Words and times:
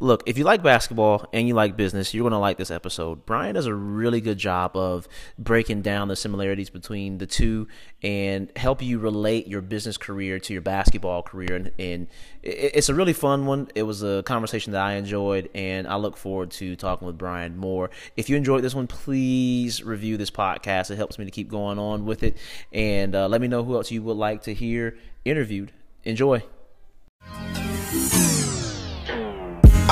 Look, 0.00 0.24
if 0.26 0.36
you 0.36 0.42
like 0.42 0.62
basketball 0.62 1.26
and 1.32 1.46
you 1.46 1.54
like 1.54 1.76
business, 1.76 2.12
you're 2.12 2.24
going 2.24 2.32
to 2.32 2.38
like 2.38 2.58
this 2.58 2.72
episode. 2.72 3.24
Brian 3.26 3.54
does 3.54 3.66
a 3.66 3.74
really 3.74 4.20
good 4.20 4.38
job 4.38 4.76
of 4.76 5.06
breaking 5.38 5.82
down 5.82 6.08
the 6.08 6.16
similarities 6.16 6.68
between 6.68 7.18
the 7.18 7.26
two 7.26 7.68
and 8.02 8.50
help 8.56 8.82
you 8.82 8.98
relate 8.98 9.46
your 9.46 9.60
business 9.60 9.96
career 9.96 10.40
to 10.40 10.52
your 10.52 10.62
basketball 10.62 11.22
career. 11.22 11.54
And, 11.54 11.70
and 11.78 12.08
it's 12.42 12.88
a 12.88 12.94
really 12.94 13.12
fun 13.12 13.46
one. 13.46 13.68
It 13.76 13.84
was 13.84 14.02
a 14.02 14.24
conversation 14.24 14.72
that 14.72 14.82
I 14.82 14.94
enjoyed, 14.94 15.48
and 15.54 15.86
I 15.86 15.94
look 15.94 16.16
forward 16.16 16.50
to 16.52 16.74
talking 16.74 17.06
with 17.06 17.16
Brian 17.16 17.56
more. 17.56 17.90
If 18.16 18.28
you 18.28 18.36
enjoyed 18.36 18.64
this 18.64 18.74
one, 18.74 18.88
please 18.88 19.82
review 19.82 20.16
this 20.16 20.30
podcast. 20.30 20.90
It 20.90 20.96
helps 20.96 21.20
me 21.20 21.24
to 21.24 21.30
keep 21.30 21.48
going 21.48 21.78
on 21.78 22.04
with 22.04 22.24
it. 22.24 22.36
And 22.72 23.14
uh, 23.14 23.28
let 23.28 23.40
me 23.40 23.46
know 23.46 23.62
who 23.62 23.76
else 23.76 23.92
you 23.92 24.02
would 24.02 24.16
like 24.16 24.42
to 24.42 24.54
hear 24.54 24.98
interviewed. 25.24 25.70
Enjoy. 26.02 26.42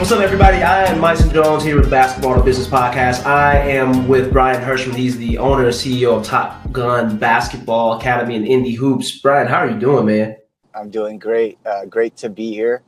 What's 0.00 0.12
up, 0.12 0.20
everybody? 0.20 0.62
I 0.62 0.84
am 0.84 0.98
Myson 0.98 1.30
Jones 1.30 1.62
here 1.62 1.76
with 1.76 1.84
the 1.84 1.90
Basketball 1.90 2.34
to 2.34 2.42
Business 2.42 2.66
Podcast. 2.66 3.26
I 3.26 3.58
am 3.58 4.08
with 4.08 4.32
Brian 4.32 4.58
Hirschman. 4.62 4.94
He's 4.94 5.18
the 5.18 5.36
owner 5.36 5.66
and 5.66 5.74
CEO 5.74 6.16
of 6.16 6.24
Top 6.24 6.72
Gun 6.72 7.18
Basketball 7.18 7.98
Academy 7.98 8.34
and 8.34 8.46
Indy 8.46 8.72
Hoops. 8.72 9.20
Brian, 9.20 9.46
how 9.46 9.58
are 9.58 9.68
you 9.68 9.78
doing, 9.78 10.06
man? 10.06 10.38
I'm 10.74 10.88
doing 10.88 11.18
great. 11.18 11.58
Uh, 11.66 11.84
great 11.84 12.16
to 12.16 12.30
be 12.30 12.50
here, 12.50 12.82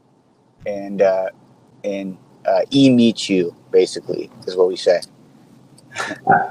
and 0.64 1.02
uh, 1.02 1.28
and 1.84 2.16
uh, 2.46 2.62
e 2.70 2.88
meet 2.88 3.28
you. 3.28 3.54
Basically, 3.70 4.30
is 4.46 4.56
what 4.56 4.68
we 4.68 4.76
say. 4.76 5.02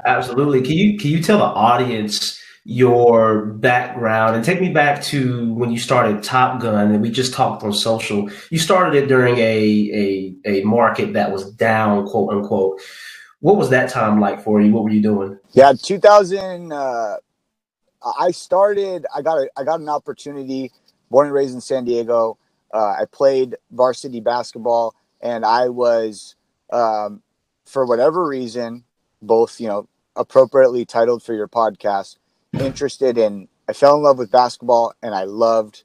Absolutely. 0.06 0.62
Can 0.62 0.74
you 0.74 0.96
can 0.96 1.10
you 1.10 1.20
tell 1.20 1.38
the 1.38 1.44
audience? 1.44 2.40
Your 2.64 3.46
background 3.46 4.36
and 4.36 4.44
take 4.44 4.60
me 4.60 4.70
back 4.70 5.02
to 5.02 5.52
when 5.54 5.72
you 5.72 5.78
started 5.78 6.22
Top 6.22 6.60
Gun 6.60 6.92
and 6.92 7.02
we 7.02 7.10
just 7.10 7.34
talked 7.34 7.64
on 7.64 7.72
social. 7.72 8.30
You 8.50 8.58
started 8.58 9.02
it 9.02 9.08
during 9.08 9.36
a 9.38 10.34
a, 10.44 10.60
a 10.60 10.64
market 10.64 11.14
that 11.14 11.32
was 11.32 11.50
down, 11.52 12.06
quote 12.06 12.32
unquote. 12.32 12.80
What 13.40 13.56
was 13.56 13.70
that 13.70 13.90
time 13.90 14.20
like 14.20 14.44
for 14.44 14.60
you? 14.60 14.72
What 14.72 14.84
were 14.84 14.90
you 14.90 15.02
doing? 15.02 15.38
Yeah, 15.50 15.72
2000. 15.72 16.72
Uh, 16.72 17.16
I 18.18 18.30
started. 18.30 19.06
I 19.14 19.22
got 19.22 19.38
a. 19.38 19.50
I 19.56 19.64
got 19.64 19.80
an 19.80 19.88
opportunity. 19.88 20.70
Born 21.10 21.26
and 21.26 21.34
raised 21.34 21.54
in 21.54 21.60
San 21.60 21.84
Diego. 21.84 22.38
Uh, 22.72 22.94
I 23.00 23.04
played 23.10 23.56
varsity 23.70 24.20
basketball, 24.20 24.94
and 25.20 25.44
I 25.44 25.68
was, 25.68 26.36
um, 26.72 27.22
for 27.66 27.84
whatever 27.84 28.26
reason, 28.26 28.84
both 29.20 29.60
you 29.60 29.68
know 29.68 29.88
appropriately 30.14 30.84
titled 30.84 31.22
for 31.22 31.34
your 31.34 31.48
podcast 31.48 32.16
interested 32.58 33.18
in 33.18 33.48
I 33.68 33.72
fell 33.72 33.96
in 33.96 34.02
love 34.02 34.18
with 34.18 34.30
basketball 34.30 34.94
and 35.02 35.14
I 35.14 35.24
loved 35.24 35.84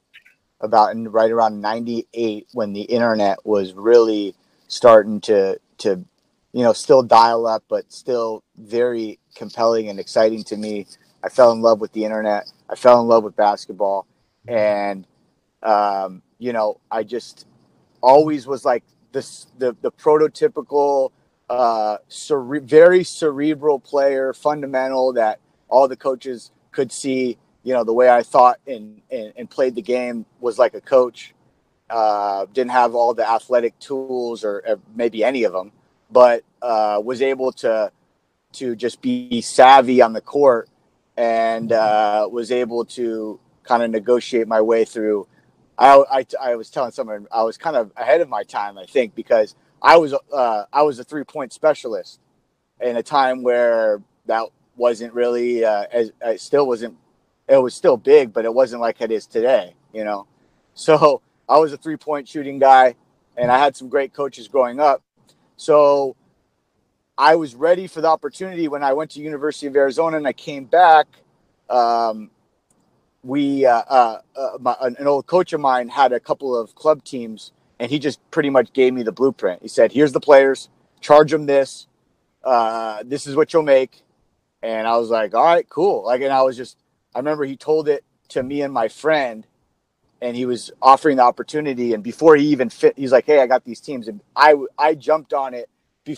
about 0.60 0.94
right 1.12 1.30
around 1.30 1.60
98 1.60 2.48
when 2.52 2.72
the 2.72 2.82
internet 2.82 3.44
was 3.46 3.72
really 3.74 4.34
starting 4.68 5.20
to 5.22 5.58
to 5.78 6.04
you 6.52 6.62
know 6.62 6.72
still 6.72 7.02
dial 7.02 7.46
up 7.46 7.64
but 7.68 7.92
still 7.92 8.42
very 8.56 9.18
compelling 9.34 9.88
and 9.88 10.00
exciting 10.00 10.44
to 10.44 10.56
me. 10.56 10.86
I 11.22 11.28
fell 11.28 11.52
in 11.52 11.62
love 11.62 11.80
with 11.80 11.92
the 11.92 12.04
internet. 12.04 12.50
I 12.68 12.74
fell 12.76 13.00
in 13.00 13.08
love 13.08 13.24
with 13.24 13.36
basketball. 13.36 14.06
And 14.46 15.06
um, 15.62 16.22
you 16.38 16.52
know 16.52 16.80
i 16.90 17.02
just 17.02 17.46
always 18.02 18.46
was 18.46 18.64
like 18.64 18.84
this 19.12 19.46
the 19.58 19.76
the 19.82 19.90
prototypical 19.92 21.10
uh 21.50 21.98
cere- 22.08 22.60
very 22.60 23.04
cerebral 23.04 23.78
player 23.80 24.32
fundamental 24.32 25.12
that 25.12 25.40
all 25.68 25.88
the 25.88 25.96
coaches 25.96 26.50
could 26.72 26.92
see, 26.92 27.38
you 27.62 27.72
know, 27.72 27.84
the 27.84 27.92
way 27.92 28.08
I 28.08 28.22
thought 28.22 28.58
and, 28.66 29.00
and, 29.10 29.32
and 29.36 29.50
played 29.50 29.74
the 29.74 29.82
game 29.82 30.26
was 30.40 30.58
like 30.58 30.74
a 30.74 30.80
coach. 30.80 31.34
Uh, 31.90 32.44
didn't 32.52 32.72
have 32.72 32.94
all 32.94 33.14
the 33.14 33.26
athletic 33.28 33.78
tools 33.78 34.44
or, 34.44 34.62
or 34.66 34.78
maybe 34.94 35.24
any 35.24 35.44
of 35.44 35.52
them, 35.52 35.72
but 36.10 36.44
uh, 36.60 37.00
was 37.02 37.22
able 37.22 37.50
to 37.52 37.90
to 38.50 38.74
just 38.74 39.00
be 39.02 39.40
savvy 39.40 40.00
on 40.00 40.12
the 40.12 40.20
court 40.20 40.68
and 41.16 41.72
uh, 41.72 42.28
was 42.30 42.50
able 42.50 42.84
to 42.84 43.38
kind 43.62 43.82
of 43.82 43.90
negotiate 43.90 44.48
my 44.48 44.60
way 44.60 44.84
through. 44.84 45.26
I, 45.76 46.02
I, 46.10 46.26
I, 46.40 46.56
was 46.56 46.70
telling 46.70 46.90
someone 46.90 47.26
I 47.30 47.42
was 47.42 47.56
kind 47.56 47.76
of 47.76 47.92
ahead 47.96 48.20
of 48.20 48.28
my 48.28 48.42
time, 48.42 48.78
I 48.78 48.86
think, 48.86 49.14
because 49.14 49.54
I 49.82 49.96
was 49.96 50.14
uh, 50.32 50.64
I 50.72 50.82
was 50.82 50.98
a 50.98 51.04
three 51.04 51.24
point 51.24 51.52
specialist 51.52 52.20
in 52.80 52.96
a 52.96 53.02
time 53.02 53.42
where 53.42 54.02
that 54.26 54.48
wasn't 54.78 55.12
really 55.12 55.64
uh, 55.64 55.84
as 55.92 56.12
it 56.24 56.40
still 56.40 56.66
wasn't 56.66 56.96
it 57.48 57.56
was 57.56 57.74
still 57.74 57.96
big, 57.96 58.32
but 58.32 58.44
it 58.44 58.52
wasn't 58.52 58.80
like 58.80 59.00
it 59.00 59.10
is 59.10 59.26
today, 59.26 59.74
you 59.92 60.04
know. 60.04 60.26
So 60.74 61.22
I 61.48 61.58
was 61.58 61.72
a 61.72 61.76
three 61.76 61.96
point 61.96 62.28
shooting 62.28 62.60
guy, 62.60 62.94
and 63.36 63.50
I 63.50 63.58
had 63.58 63.76
some 63.76 63.88
great 63.88 64.14
coaches 64.14 64.46
growing 64.46 64.78
up. 64.78 65.02
So 65.56 66.14
I 67.18 67.34
was 67.34 67.56
ready 67.56 67.88
for 67.88 68.00
the 68.00 68.06
opportunity 68.06 68.68
when 68.68 68.84
I 68.84 68.92
went 68.92 69.10
to 69.12 69.20
University 69.20 69.66
of 69.66 69.74
Arizona 69.74 70.18
and 70.18 70.28
I 70.28 70.32
came 70.32 70.66
back. 70.66 71.08
Um, 71.68 72.30
we 73.24 73.66
uh, 73.66 73.82
uh, 73.88 74.20
uh, 74.36 74.50
my, 74.60 74.76
an 74.80 75.08
old 75.08 75.26
coach 75.26 75.52
of 75.52 75.60
mine 75.60 75.88
had 75.88 76.12
a 76.12 76.20
couple 76.20 76.56
of 76.56 76.76
club 76.76 77.02
teams, 77.02 77.50
and 77.80 77.90
he 77.90 77.98
just 77.98 78.20
pretty 78.30 78.50
much 78.50 78.72
gave 78.72 78.94
me 78.94 79.02
the 79.02 79.10
blueprint. 79.10 79.60
He 79.60 79.68
said, 79.68 79.90
"Here's 79.90 80.12
the 80.12 80.20
players, 80.20 80.68
charge 81.00 81.32
them 81.32 81.46
this. 81.46 81.88
Uh, 82.44 83.02
this 83.04 83.26
is 83.26 83.34
what 83.34 83.52
you'll 83.52 83.64
make. 83.64 84.04
And 84.62 84.86
I 84.86 84.96
was 84.96 85.10
like, 85.10 85.34
all 85.34 85.44
right, 85.44 85.68
cool. 85.68 86.04
Like, 86.04 86.20
and 86.22 86.32
I 86.32 86.42
was 86.42 86.56
just, 86.56 86.76
I 87.14 87.18
remember 87.18 87.44
he 87.44 87.56
told 87.56 87.88
it 87.88 88.04
to 88.30 88.42
me 88.42 88.62
and 88.62 88.72
my 88.72 88.88
friend, 88.88 89.46
and 90.20 90.36
he 90.36 90.46
was 90.46 90.70
offering 90.82 91.16
the 91.16 91.22
opportunity. 91.22 91.94
And 91.94 92.02
before 92.02 92.36
he 92.36 92.46
even 92.48 92.70
fit, 92.70 92.94
he's 92.96 93.12
like, 93.12 93.26
hey, 93.26 93.40
I 93.40 93.46
got 93.46 93.64
these 93.64 93.80
teams. 93.80 94.08
And 94.08 94.20
I, 94.34 94.56
I 94.76 94.94
jumped 94.94 95.32
on 95.32 95.54
it. 95.54 95.68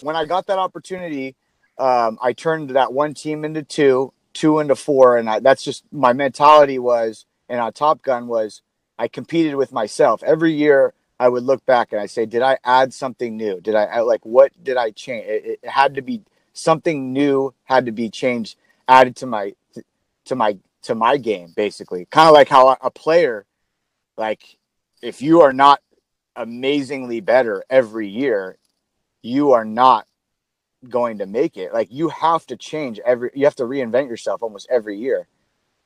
When 0.03 0.17
I 0.17 0.25
got 0.25 0.47
that 0.47 0.59
opportunity, 0.59 1.37
um, 1.79 2.19
I 2.23 2.33
turned 2.33 2.71
that 2.71 2.93
one 2.93 3.13
team 3.13 3.45
into 3.45 3.63
two, 3.63 4.13
two 4.33 4.61
into 4.61 4.77
four. 4.77 5.19
And 5.19 5.29
I, 5.29 5.41
that's 5.41 5.63
just 5.63 5.85
my 5.93 6.13
mentality 6.13 6.79
was, 6.79 7.27
and 7.49 7.61
on 7.61 7.73
Top 7.73 8.03
Gun 8.03 8.27
was, 8.27 8.63
I 8.99 9.09
competed 9.09 9.57
with 9.57 9.73
myself 9.73 10.23
every 10.23 10.53
year. 10.53 10.95
I 11.19 11.29
would 11.29 11.43
look 11.43 11.67
back 11.67 11.93
and 11.93 12.01
I 12.01 12.07
say, 12.07 12.25
did 12.25 12.41
I 12.41 12.57
add 12.65 12.95
something 12.95 13.37
new? 13.37 13.61
Did 13.61 13.75
I 13.75 14.01
like 14.01 14.25
what 14.25 14.53
did 14.63 14.79
I 14.79 14.91
change? 14.91 15.27
It, 15.27 15.61
it 15.63 15.69
had 15.69 15.97
to 15.97 16.03
be 16.03 16.23
something 16.53 17.13
new 17.13 17.55
had 17.65 17.87
to 17.87 17.93
be 17.93 18.11
changed, 18.11 18.57
added 18.89 19.17
to 19.17 19.27
my 19.27 19.55
to 20.27 20.35
my 20.37 20.59
to 20.83 20.95
my 20.95 21.17
game, 21.17 21.53
basically. 21.57 22.07
Kind 22.07 22.29
of 22.29 22.35
like 22.35 22.49
how 22.49 22.77
a 22.81 22.91
player, 22.91 23.47
like 24.17 24.59
if 25.03 25.23
you 25.23 25.43
are 25.43 25.53
not 25.53 25.81
amazingly 26.37 27.21
better 27.21 27.65
every 27.69 28.09
year, 28.09 28.57
you 29.23 29.53
are 29.53 29.65
not 29.65 30.07
going 30.89 31.19
to 31.19 31.27
make 31.27 31.57
it. 31.57 31.73
Like 31.73 31.89
you 31.91 32.09
have 32.09 32.47
to 32.47 32.57
change 32.57 32.99
every 33.05 33.31
you 33.35 33.45
have 33.45 33.57
to 33.57 33.65
reinvent 33.65 34.09
yourself 34.09 34.43
almost 34.43 34.69
every 34.71 34.99
year. 34.99 35.27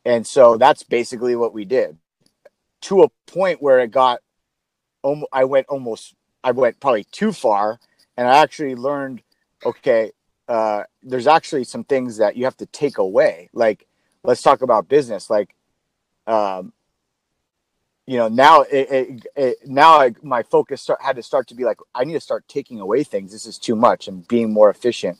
And 0.04 0.26
so 0.26 0.56
that's 0.56 0.82
basically 0.82 1.34
what 1.34 1.54
we 1.54 1.64
did. 1.64 1.96
To 2.82 3.02
a 3.02 3.08
point 3.26 3.62
where 3.62 3.80
it 3.80 3.90
got 3.90 4.20
I 5.32 5.44
went 5.44 5.66
almost 5.68 6.14
I 6.42 6.52
went 6.52 6.80
probably 6.80 7.04
too 7.04 7.32
far 7.32 7.80
and 8.16 8.28
I 8.28 8.38
actually 8.38 8.74
learned 8.74 9.22
okay, 9.64 10.12
uh, 10.48 10.84
there's 11.02 11.26
actually 11.26 11.64
some 11.64 11.84
things 11.84 12.18
that 12.18 12.36
you 12.36 12.44
have 12.44 12.56
to 12.58 12.66
take 12.66 12.98
away. 12.98 13.48
Like, 13.52 13.86
let's 14.22 14.42
talk 14.42 14.62
about 14.62 14.88
business. 14.88 15.30
Like, 15.30 15.54
um, 16.26 16.72
you 18.06 18.18
know, 18.18 18.28
now 18.28 18.62
it, 18.62 18.90
it, 18.90 19.26
it 19.34 19.56
now 19.66 20.00
I, 20.00 20.14
my 20.22 20.42
focus 20.42 20.82
start, 20.82 21.00
had 21.02 21.16
to 21.16 21.22
start 21.22 21.48
to 21.48 21.54
be 21.54 21.64
like, 21.64 21.78
I 21.94 22.04
need 22.04 22.12
to 22.12 22.20
start 22.20 22.46
taking 22.48 22.80
away 22.80 23.04
things. 23.04 23.32
This 23.32 23.46
is 23.46 23.58
too 23.58 23.76
much, 23.76 24.08
and 24.08 24.26
being 24.28 24.52
more 24.52 24.68
efficient 24.68 25.18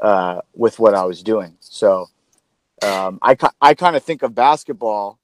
uh, 0.00 0.42
with 0.54 0.78
what 0.78 0.94
I 0.94 1.04
was 1.04 1.22
doing. 1.22 1.56
So, 1.60 2.06
um, 2.82 3.18
I 3.22 3.36
I 3.60 3.74
kind 3.74 3.96
of 3.96 4.04
think 4.04 4.22
of 4.22 4.34
basketball. 4.34 5.18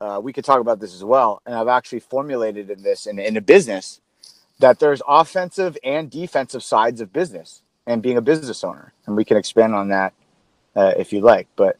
Uh, 0.00 0.20
we 0.22 0.32
could 0.32 0.44
talk 0.44 0.60
about 0.60 0.80
this 0.80 0.94
as 0.94 1.02
well, 1.04 1.42
and 1.46 1.54
I've 1.54 1.68
actually 1.68 2.00
formulated 2.00 2.70
in 2.70 2.82
this 2.82 3.06
in, 3.06 3.18
in 3.18 3.36
a 3.36 3.40
business 3.40 4.00
that 4.60 4.78
there's 4.78 5.02
offensive 5.08 5.76
and 5.82 6.08
defensive 6.08 6.62
sides 6.62 7.00
of 7.00 7.12
business 7.12 7.61
and 7.86 8.02
being 8.02 8.16
a 8.16 8.22
business 8.22 8.64
owner. 8.64 8.92
And 9.06 9.16
we 9.16 9.24
can 9.24 9.36
expand 9.36 9.74
on 9.74 9.88
that 9.88 10.12
uh, 10.76 10.94
if 10.96 11.12
you 11.12 11.20
like. 11.20 11.48
But 11.56 11.76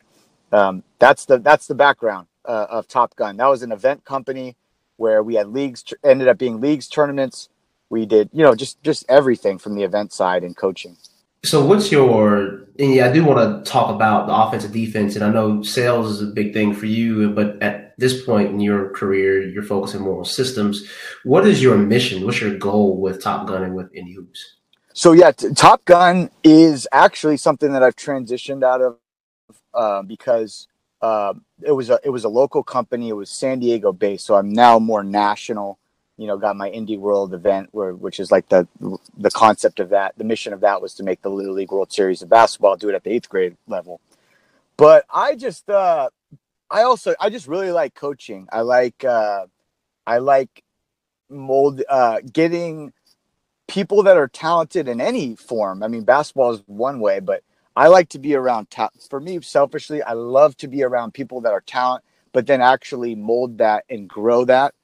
um, 0.53 0.83
that's 0.99 1.25
the 1.25 1.39
that's 1.39 1.67
the 1.67 1.75
background 1.75 2.27
uh, 2.45 2.67
of 2.71 2.89
Top 2.89 3.17
Gun. 3.17 3.37
That 3.37 3.49
was 3.49 3.63
an 3.63 3.73
event 3.73 4.05
company 4.05 4.57
where 4.97 5.23
we 5.23 5.35
had 5.35 5.49
leagues 5.49 5.85
ended 6.05 6.29
up 6.29 6.39
being 6.39 6.61
leagues 6.61 6.89
tournaments 6.89 7.49
we 7.93 8.07
did 8.07 8.31
you 8.33 8.43
know 8.43 8.55
just 8.55 8.83
just 8.83 9.05
everything 9.09 9.59
from 9.59 9.77
the 9.77 9.85
event 9.85 10.13
side 10.13 10.43
and 10.43 10.57
coaching. 10.57 10.97
So 11.45 11.65
what's 11.65 11.93
your 11.93 12.67
and 12.79 12.95
yeah, 12.95 13.09
I 13.09 13.13
do 13.13 13.25
want 13.25 13.65
to 13.65 13.71
talk 13.71 13.95
about 13.95 14.27
the 14.27 14.35
offensive 14.35 14.73
defense, 14.73 15.15
and 15.15 15.25
I 15.25 15.31
know 15.31 15.63
sales 15.63 16.11
is 16.11 16.23
a 16.23 16.33
big 16.33 16.55
thing 16.55 16.73
for 16.73 16.87
you, 16.87 17.31
but 17.31 17.63
at 17.63 17.95
this 17.99 18.25
point 18.25 18.49
in 18.49 18.61
your 18.61 18.91
career, 18.91 19.47
you're 19.47 19.63
focusing 19.63 20.01
more 20.01 20.19
on 20.19 20.25
systems. 20.25 20.89
What 21.25 21.47
is 21.47 21.63
your 21.63 21.77
mission? 21.77 22.25
What's 22.25 22.41
your 22.41 22.57
goal 22.57 22.97
with 22.97 23.23
Top 23.23 23.47
Gun 23.47 23.63
and 23.63 23.75
with 23.75 23.95
Indy 23.95 24.15
Hoops? 24.15 24.57
So 24.95 25.13
yeah, 25.13 25.33
t- 25.33 25.55
Top 25.55 25.85
Gun 25.85 26.31
is 26.45 26.89
actually 26.93 27.37
something 27.39 27.73
that 27.73 27.83
I've 27.83 27.97
transitioned 27.97 28.65
out 28.65 28.83
of 28.83 28.97
uh, 29.75 30.03
because 30.03 30.69
uh, 31.03 31.35
it 31.63 31.73
was 31.73 31.91
a 31.91 32.01
it 32.05 32.11
was 32.11 32.25
a 32.25 32.29
local 32.31 32.63
company. 32.63 33.11
It 33.11 33.15
was 33.15 33.31
San 33.31 33.61
Diego 33.61 33.93
based, 33.93 34.27
so 34.27 34.37
I'm 34.37 34.53
now 34.53 34.79
more 34.79 35.05
national 35.05 35.79
you 36.19 36.27
know 36.29 36.39
got 36.39 36.57
my 36.57 36.69
Indy 36.71 36.99
World 36.99 37.35
event 37.35 37.71
where 37.73 37.95
which 37.95 38.21
is 38.21 38.31
like 38.33 38.49
the 38.49 38.69
the 39.17 39.31
concept 39.31 39.81
of 39.81 39.91
that 39.91 40.17
the 40.19 40.25
mission 40.25 40.53
of 40.53 40.61
that 40.61 40.83
was 40.83 40.95
to 40.95 41.03
make 41.03 41.23
the 41.23 41.31
Little 41.31 41.55
League 41.55 41.73
World 41.73 41.93
Series 41.93 42.23
of 42.23 42.29
basketball 42.29 42.77
do 42.77 42.89
it 42.91 42.95
at 42.95 43.05
the 43.05 43.11
eighth 43.11 43.29
grade 43.29 43.57
level 43.69 44.01
but 44.77 45.05
I 45.13 45.37
just 45.37 45.69
uh 45.71 46.11
I 46.71 46.83
also 46.83 47.15
I 47.21 47.31
just 47.31 47.49
really 47.49 47.73
like 47.73 47.95
coaching 47.95 48.49
I 48.53 48.63
like 48.63 49.05
uh 49.05 49.47
I 50.07 50.19
like 50.19 50.65
mold 51.31 51.83
uh 51.89 52.21
getting 52.33 52.93
people 53.73 54.03
that 54.03 54.19
are 54.19 54.29
talented 54.29 54.87
in 54.87 55.01
any 55.01 55.35
form 55.35 55.83
I 55.83 55.89
mean 55.89 56.05
basketball 56.05 56.53
is 56.53 56.63
one 56.67 57.01
way 57.01 57.21
but 57.21 57.43
I 57.75 57.89
like 57.89 58.11
to 58.11 58.19
be 58.19 58.35
around 58.35 58.71
ta- 58.71 58.91
for 59.09 59.21
me 59.21 59.41
selfishly 59.41 60.03
I 60.03 60.13
love 60.13 60.57
to 60.59 60.69
be 60.69 60.83
around 60.83 61.15
people 61.15 61.41
that 61.41 61.53
are 61.53 61.63
talent 61.63 62.05
but 62.33 62.47
then 62.47 62.61
actually 62.61 63.15
mold 63.15 63.59
that 63.59 63.85
and 63.89 64.09
grow 64.09 64.45
that 64.45 64.75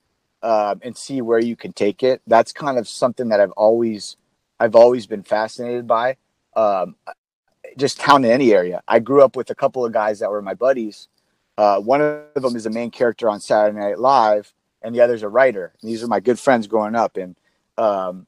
um, 0.43 0.81
and 0.83 0.97
see 0.97 1.21
where 1.21 1.39
you 1.39 1.57
can 1.57 1.73
take 1.73 2.03
it. 2.03 2.23
That's 2.27 2.53
kind 2.53 2.79
of 2.79 2.89
something 2.89 3.29
that 3.29 3.41
I've 3.41 3.53
always 3.53 4.17
I've 4.61 4.75
always 4.75 5.07
been 5.07 5.23
fascinated 5.23 5.87
by. 5.87 6.17
Um, 6.55 6.97
just 7.77 7.99
count 7.99 8.25
in 8.25 8.31
any 8.31 8.53
area. 8.53 8.83
I 8.89 8.99
grew 8.99 9.23
up 9.23 9.37
with 9.37 9.51
a 9.51 9.55
couple 9.55 9.85
of 9.85 9.93
guys 9.93 10.19
that 10.19 10.31
were 10.31 10.43
my 10.43 10.55
buddies. 10.55 11.09
Uh, 11.57 11.81
one 11.81 12.01
of 12.01 12.43
them 12.43 12.57
is 12.57 12.67
a 12.67 12.71
main 12.71 12.91
character 12.91 13.29
on 13.29 13.41
Saturday 13.41 13.79
Night 13.79 13.99
Live, 13.99 14.53
and 14.83 14.95
the 14.95 15.01
other's 15.01 15.23
a 15.23 15.29
writer. 15.29 15.73
And 15.81 15.91
these 15.91 16.03
are 16.03 16.09
my 16.09 16.21
good 16.21 16.39
friends 16.39 16.67
growing 16.67 16.95
up, 16.95 17.17
and 17.17 17.37
um, 17.77 18.27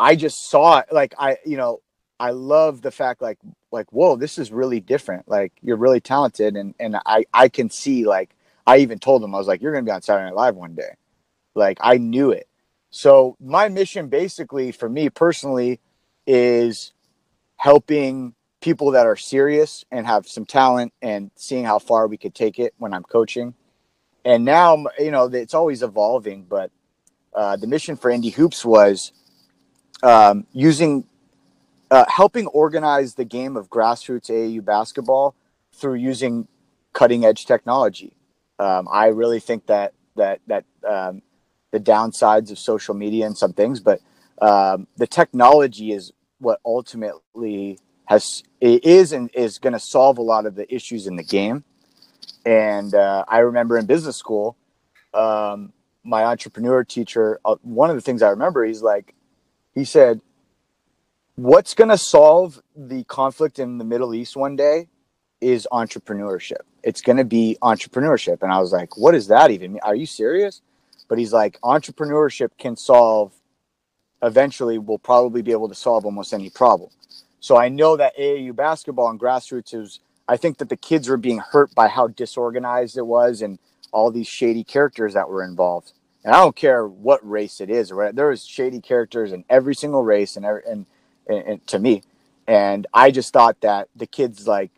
I 0.00 0.16
just 0.16 0.48
saw 0.48 0.78
it. 0.78 0.86
Like 0.90 1.14
I, 1.18 1.36
you 1.44 1.58
know, 1.58 1.82
I 2.18 2.30
love 2.30 2.80
the 2.80 2.90
fact 2.90 3.20
like 3.20 3.38
like 3.70 3.92
whoa, 3.92 4.16
this 4.16 4.38
is 4.38 4.50
really 4.50 4.80
different. 4.80 5.28
Like 5.28 5.52
you're 5.60 5.76
really 5.76 6.00
talented, 6.00 6.56
and 6.56 6.74
and 6.80 6.96
I 7.04 7.26
I 7.34 7.48
can 7.50 7.68
see 7.68 8.06
like 8.06 8.30
I 8.66 8.78
even 8.78 8.98
told 8.98 9.22
them 9.22 9.34
I 9.34 9.38
was 9.38 9.46
like 9.46 9.60
you're 9.60 9.72
gonna 9.72 9.84
be 9.84 9.90
on 9.90 10.02
Saturday 10.02 10.24
Night 10.24 10.34
Live 10.34 10.56
one 10.56 10.74
day. 10.74 10.96
Like 11.54 11.78
I 11.82 11.98
knew 11.98 12.30
it. 12.30 12.48
So 12.90 13.36
my 13.40 13.68
mission 13.68 14.08
basically 14.08 14.72
for 14.72 14.88
me 14.88 15.10
personally 15.10 15.80
is 16.26 16.92
helping 17.56 18.34
people 18.62 18.92
that 18.92 19.06
are 19.06 19.16
serious 19.16 19.84
and 19.90 20.06
have 20.06 20.26
some 20.26 20.46
talent 20.46 20.92
and 21.02 21.30
seeing 21.36 21.64
how 21.64 21.78
far 21.78 22.06
we 22.06 22.16
could 22.16 22.34
take 22.34 22.58
it 22.58 22.74
when 22.78 22.94
I'm 22.94 23.04
coaching. 23.04 23.54
And 24.24 24.44
now, 24.44 24.84
you 24.98 25.10
know, 25.10 25.26
it's 25.26 25.54
always 25.54 25.82
evolving, 25.82 26.44
but 26.44 26.70
uh, 27.32 27.56
the 27.56 27.66
mission 27.66 27.96
for 27.96 28.10
Indy 28.10 28.30
Hoops 28.30 28.64
was 28.64 29.12
um, 30.02 30.46
using, 30.52 31.04
uh, 31.90 32.04
helping 32.08 32.46
organize 32.48 33.14
the 33.14 33.24
game 33.24 33.56
of 33.56 33.68
grassroots 33.68 34.30
AAU 34.30 34.64
basketball 34.64 35.34
through 35.72 35.94
using 35.94 36.48
cutting 36.92 37.24
edge 37.24 37.46
technology. 37.46 38.12
Um, 38.58 38.88
I 38.90 39.06
really 39.06 39.40
think 39.40 39.66
that 39.66 39.94
that 40.16 40.40
that 40.46 40.64
um, 40.86 41.22
the 41.70 41.80
downsides 41.80 42.50
of 42.50 42.58
social 42.58 42.94
media 42.94 43.26
and 43.26 43.36
some 43.36 43.52
things, 43.52 43.80
but 43.80 44.00
um, 44.40 44.86
the 44.96 45.06
technology 45.06 45.92
is 45.92 46.12
what 46.38 46.60
ultimately 46.64 47.78
has 48.06 48.42
is 48.60 49.12
and 49.12 49.30
is 49.34 49.58
going 49.58 49.72
to 49.72 49.78
solve 49.78 50.18
a 50.18 50.22
lot 50.22 50.44
of 50.46 50.56
the 50.56 50.72
issues 50.74 51.06
in 51.06 51.16
the 51.16 51.22
game. 51.22 51.64
And 52.44 52.94
uh, 52.94 53.24
I 53.28 53.38
remember 53.38 53.78
in 53.78 53.86
business 53.86 54.16
school, 54.16 54.56
um, 55.14 55.72
my 56.02 56.24
entrepreneur 56.24 56.82
teacher, 56.84 57.38
uh, 57.44 57.56
one 57.62 57.90
of 57.90 57.96
the 57.96 58.02
things 58.02 58.22
I 58.22 58.30
remember, 58.30 58.64
he's 58.64 58.82
like, 58.82 59.14
he 59.74 59.84
said, 59.84 60.20
"What's 61.36 61.74
going 61.74 61.90
to 61.90 61.98
solve 61.98 62.60
the 62.76 63.04
conflict 63.04 63.58
in 63.58 63.78
the 63.78 63.84
Middle 63.84 64.14
East 64.14 64.36
one 64.36 64.56
day 64.56 64.88
is 65.40 65.66
entrepreneurship. 65.72 66.62
It's 66.82 67.00
going 67.00 67.18
to 67.18 67.24
be 67.24 67.56
entrepreneurship." 67.62 68.42
And 68.42 68.52
I 68.52 68.60
was 68.60 68.72
like, 68.72 68.96
"What 68.96 69.12
does 69.12 69.28
that 69.28 69.50
even 69.50 69.72
mean? 69.72 69.80
Are 69.82 69.96
you 69.96 70.06
serious?" 70.06 70.62
but 71.10 71.18
he's 71.18 71.32
like 71.32 71.60
entrepreneurship 71.60 72.50
can 72.56 72.76
solve 72.76 73.34
eventually 74.22 74.78
we'll 74.78 74.98
probably 74.98 75.42
be 75.42 75.50
able 75.50 75.68
to 75.68 75.74
solve 75.74 76.06
almost 76.06 76.32
any 76.32 76.48
problem 76.48 76.88
so 77.40 77.58
i 77.58 77.68
know 77.68 77.96
that 77.96 78.16
aau 78.16 78.54
basketball 78.54 79.10
and 79.10 79.20
grassroots 79.20 79.74
is 79.74 80.00
i 80.28 80.36
think 80.36 80.56
that 80.58 80.70
the 80.70 80.76
kids 80.76 81.08
were 81.08 81.18
being 81.18 81.38
hurt 81.38 81.74
by 81.74 81.88
how 81.88 82.06
disorganized 82.06 82.96
it 82.96 83.06
was 83.06 83.42
and 83.42 83.58
all 83.92 84.10
these 84.10 84.28
shady 84.28 84.64
characters 84.64 85.14
that 85.14 85.28
were 85.28 85.42
involved 85.42 85.92
and 86.24 86.34
i 86.34 86.38
don't 86.38 86.56
care 86.56 86.86
what 86.86 87.26
race 87.28 87.60
it 87.60 87.70
is 87.70 87.92
right 87.92 88.14
there 88.14 88.30
is 88.30 88.44
shady 88.44 88.80
characters 88.80 89.32
in 89.32 89.44
every 89.48 89.74
single 89.74 90.02
race 90.02 90.36
and, 90.36 90.44
every, 90.44 90.62
and, 90.68 90.86
and, 91.28 91.38
and 91.46 91.66
to 91.66 91.78
me 91.78 92.02
and 92.46 92.86
i 92.92 93.10
just 93.10 93.32
thought 93.32 93.60
that 93.60 93.88
the 93.96 94.06
kids 94.06 94.46
like 94.46 94.70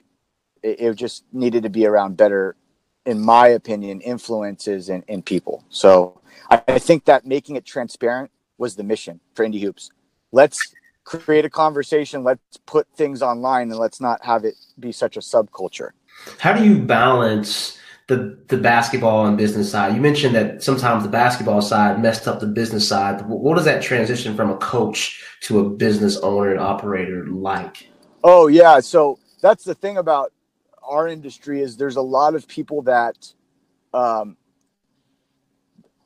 it, 0.62 0.80
it 0.80 0.94
just 0.94 1.24
needed 1.32 1.62
to 1.62 1.70
be 1.70 1.86
around 1.86 2.16
better 2.16 2.56
in 3.04 3.20
my 3.20 3.48
opinion 3.48 4.00
influences 4.00 4.88
in, 4.88 5.02
in 5.08 5.22
people 5.22 5.64
so 5.68 6.20
I, 6.50 6.62
I 6.68 6.78
think 6.78 7.04
that 7.06 7.26
making 7.26 7.56
it 7.56 7.64
transparent 7.64 8.30
was 8.58 8.76
the 8.76 8.84
mission 8.84 9.20
for 9.34 9.44
Indy 9.44 9.60
Hoops. 9.60 9.90
Let's 10.30 10.74
create 11.04 11.44
a 11.44 11.50
conversation. 11.50 12.24
Let's 12.24 12.58
put 12.66 12.86
things 12.94 13.22
online, 13.22 13.70
and 13.70 13.78
let's 13.78 14.00
not 14.00 14.24
have 14.24 14.44
it 14.44 14.54
be 14.78 14.92
such 14.92 15.16
a 15.16 15.20
subculture. 15.20 15.90
How 16.38 16.52
do 16.52 16.64
you 16.64 16.78
balance 16.78 17.78
the 18.08 18.38
the 18.48 18.58
basketball 18.58 19.26
and 19.26 19.36
business 19.36 19.70
side? 19.70 19.94
You 19.94 20.00
mentioned 20.00 20.34
that 20.34 20.62
sometimes 20.62 21.02
the 21.02 21.10
basketball 21.10 21.62
side 21.62 22.00
messed 22.00 22.28
up 22.28 22.40
the 22.40 22.46
business 22.46 22.88
side. 22.88 23.22
What 23.26 23.56
does 23.56 23.64
that 23.64 23.82
transition 23.82 24.36
from 24.36 24.50
a 24.50 24.56
coach 24.56 25.24
to 25.42 25.60
a 25.60 25.70
business 25.70 26.16
owner 26.18 26.50
and 26.50 26.60
operator 26.60 27.26
like? 27.26 27.88
Oh 28.24 28.46
yeah, 28.48 28.80
so 28.80 29.18
that's 29.40 29.64
the 29.64 29.74
thing 29.74 29.96
about 29.96 30.32
our 30.82 31.08
industry 31.08 31.60
is 31.60 31.76
there's 31.76 31.96
a 31.96 32.02
lot 32.02 32.34
of 32.34 32.46
people 32.48 32.82
that 32.82 33.32
um, 33.94 34.36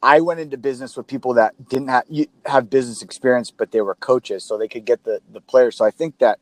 I 0.02 0.20
went 0.20 0.40
into 0.40 0.56
business 0.56 0.96
with 0.96 1.06
people 1.06 1.34
that 1.34 1.68
didn't 1.68 1.88
have 1.88 2.04
have 2.46 2.70
business 2.70 3.02
experience, 3.02 3.50
but 3.50 3.72
they 3.72 3.80
were 3.80 3.94
coaches, 3.96 4.44
so 4.44 4.58
they 4.58 4.68
could 4.68 4.84
get 4.84 5.04
the 5.04 5.20
the 5.32 5.40
players. 5.40 5.76
So 5.76 5.84
I 5.84 5.90
think 5.90 6.18
that 6.18 6.38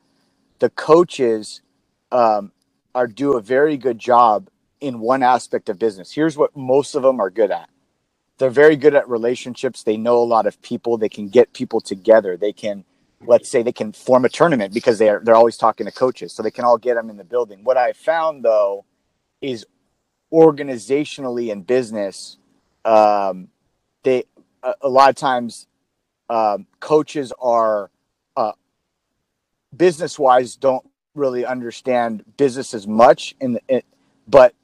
the 0.59 0.71
coaches 0.71 1.63
um, 2.13 2.53
are 2.95 3.07
do 3.07 3.35
a 3.35 3.43
very 3.43 3.77
good 3.77 3.99
job 3.99 4.49
in 4.85 5.01
one 5.01 5.23
aspect 5.23 5.69
of 5.69 5.79
business. 5.79 6.13
Here's 6.13 6.37
what 6.37 6.55
most 6.55 6.95
of 6.95 7.03
them 7.03 7.21
are 7.21 7.31
good 7.31 7.51
at. 7.51 7.69
They're 8.39 8.51
very 8.51 8.77
good 8.77 8.95
at 8.95 9.09
relationships. 9.09 9.83
They 9.83 9.97
know 9.97 10.19
a 10.19 10.25
lot 10.25 10.47
of 10.47 10.61
people. 10.61 10.99
They 10.99 11.09
can 11.09 11.29
get 11.29 11.53
people 11.53 11.81
together. 11.81 12.37
They 12.37 12.53
can, 12.53 12.85
let's 13.27 13.49
say, 13.49 13.63
they 13.63 13.73
can 13.73 13.93
form 13.93 14.25
a 14.25 14.29
tournament 14.29 14.75
because 14.75 14.99
they 14.99 15.09
are 15.09 15.21
they're 15.25 15.37
always 15.37 15.57
talking 15.57 15.87
to 15.87 15.93
coaches, 15.93 16.33
so 16.33 16.43
they 16.43 16.51
can 16.51 16.65
all 16.65 16.77
get 16.77 16.95
them 16.95 17.09
in 17.09 17.17
the 17.17 17.25
building. 17.25 17.65
What 17.65 17.77
I 17.77 17.93
found 17.95 18.45
though 18.45 18.85
is 19.41 19.65
organizationally 20.33 21.51
in 21.51 21.63
business 21.63 22.39
um, 22.85 23.49
they 24.03 24.25
a, 24.63 24.75
a, 24.83 24.89
lot 24.89 25.09
of 25.09 25.17
times 25.17 25.67
um, 26.29 26.67
coaches 26.81 27.33
are 27.41 27.91
uh, 28.37 28.53
business 29.75 30.19
wise 30.19 30.57
don't 30.57 30.85
really 31.15 31.47
understand 31.47 32.25
business 32.37 32.75
as 32.75 32.87
much 32.87 33.35
in 33.41 33.59
but 34.27 34.55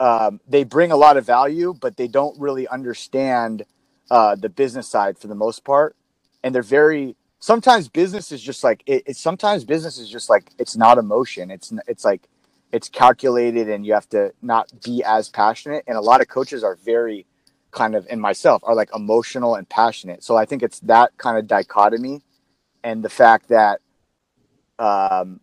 um, 0.00 0.40
they 0.48 0.64
bring 0.64 0.92
a 0.92 0.96
lot 0.96 1.16
of 1.16 1.26
value 1.26 1.74
but 1.80 1.96
they 1.96 2.08
don't 2.08 2.38
really 2.40 2.66
understand 2.68 3.64
uh, 4.10 4.34
the 4.34 4.48
business 4.48 4.88
side 4.88 5.18
for 5.18 5.28
the 5.28 5.34
most 5.34 5.64
part 5.64 5.96
and 6.42 6.54
they're 6.54 6.62
very 6.62 7.16
sometimes 7.38 7.88
business 7.88 8.32
is 8.32 8.42
just 8.42 8.64
like 8.64 8.82
it, 8.86 9.02
it's 9.06 9.20
sometimes 9.20 9.64
business 9.64 9.98
is 9.98 10.08
just 10.08 10.30
like 10.30 10.50
it's 10.58 10.76
not 10.76 10.98
emotion 10.98 11.50
it's 11.50 11.72
it's 11.86 12.04
like 12.04 12.28
it's 12.72 12.88
calculated 12.88 13.68
and 13.68 13.86
you 13.86 13.92
have 13.92 14.08
to 14.08 14.32
not 14.42 14.70
be 14.84 15.02
as 15.04 15.28
passionate 15.28 15.84
and 15.86 15.96
a 15.96 16.00
lot 16.00 16.20
of 16.20 16.28
coaches 16.28 16.64
are 16.64 16.76
very 16.76 17.26
kind 17.70 17.94
of 17.94 18.06
in 18.08 18.20
myself 18.20 18.62
are 18.64 18.74
like 18.74 18.90
emotional 18.94 19.54
and 19.54 19.68
passionate. 19.68 20.24
So 20.24 20.36
I 20.36 20.44
think 20.44 20.62
it's 20.62 20.80
that 20.80 21.16
kind 21.18 21.38
of 21.38 21.46
dichotomy 21.46 22.22
and 22.82 23.04
the 23.04 23.08
fact 23.08 23.48
that 23.48 23.80
um, 24.78 25.40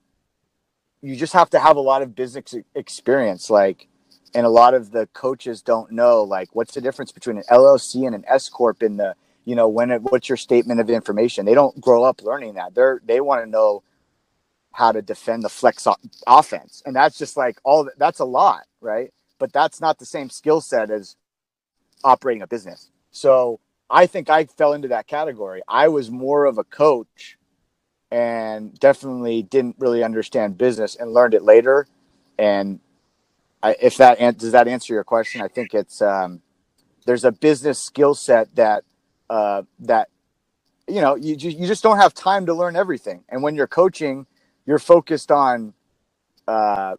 you 1.01 1.15
just 1.15 1.33
have 1.33 1.49
to 1.51 1.59
have 1.59 1.77
a 1.77 1.81
lot 1.81 2.01
of 2.01 2.15
business 2.15 2.55
experience. 2.75 3.49
Like, 3.49 3.87
and 4.37 4.45
a 4.45 4.49
lot 4.49 4.75
of 4.75 4.91
the 4.91 5.07
coaches 5.13 5.63
don't 5.63 5.91
know 5.91 6.21
like 6.21 6.49
what's 6.53 6.75
the 6.75 6.79
difference 6.79 7.11
between 7.11 7.37
an 7.37 7.43
LLC 7.49 8.05
and 8.05 8.13
an 8.13 8.23
S 8.27 8.49
corp 8.49 8.83
in 8.83 8.97
the 8.97 9.15
you 9.45 9.55
know 9.55 9.67
when 9.67 9.89
it, 9.89 10.03
what's 10.03 10.29
your 10.29 10.37
statement 10.37 10.79
of 10.79 10.91
information. 10.91 11.43
They 11.43 11.55
don't 11.55 11.81
grow 11.81 12.03
up 12.03 12.21
learning 12.21 12.53
that. 12.53 12.75
They're 12.75 13.01
they 13.03 13.19
want 13.19 13.43
to 13.43 13.49
know 13.49 13.81
how 14.73 14.91
to 14.91 15.01
defend 15.01 15.43
the 15.43 15.49
flex 15.49 15.87
offense, 16.27 16.83
and 16.85 16.95
that's 16.95 17.17
just 17.17 17.35
like 17.35 17.57
all 17.63 17.89
that's 17.97 18.19
a 18.19 18.25
lot, 18.25 18.61
right? 18.79 19.11
But 19.39 19.51
that's 19.53 19.81
not 19.81 19.97
the 19.97 20.05
same 20.05 20.29
skill 20.29 20.61
set 20.61 20.91
as 20.91 21.15
operating 22.03 22.43
a 22.43 22.47
business. 22.47 22.91
So 23.09 23.59
I 23.89 24.05
think 24.05 24.29
I 24.29 24.45
fell 24.45 24.73
into 24.73 24.89
that 24.89 25.07
category. 25.07 25.63
I 25.67 25.87
was 25.87 26.11
more 26.11 26.45
of 26.45 26.59
a 26.59 26.63
coach 26.63 27.39
and 28.11 28.79
definitely 28.79 29.41
didn't 29.41 29.77
really 29.79 30.03
understand 30.03 30.59
business 30.59 30.95
and 30.95 31.11
learned 31.11 31.33
it 31.33 31.41
later. 31.41 31.87
And 32.37 32.79
I, 33.63 33.75
if 33.81 33.97
that 33.97 34.19
does 34.37 34.51
that 34.51 34.67
answer 34.67 34.93
your 34.93 35.03
question, 35.03 35.41
I 35.41 35.47
think 35.47 35.73
it's 35.73 36.01
um, 36.01 36.41
there's 37.05 37.23
a 37.23 37.31
business 37.31 37.81
skill 37.81 38.13
set 38.13 38.55
that 38.55 38.83
uh, 39.29 39.63
that 39.79 40.09
you 40.87 41.01
know 41.01 41.15
you 41.15 41.35
you 41.35 41.67
just 41.67 41.83
don't 41.83 41.97
have 41.97 42.13
time 42.13 42.45
to 42.45 42.53
learn 42.53 42.75
everything. 42.75 43.23
And 43.29 43.41
when 43.43 43.55
you're 43.55 43.67
coaching, 43.67 44.27
you're 44.65 44.79
focused 44.79 45.31
on 45.31 45.73
uh, 46.47 46.95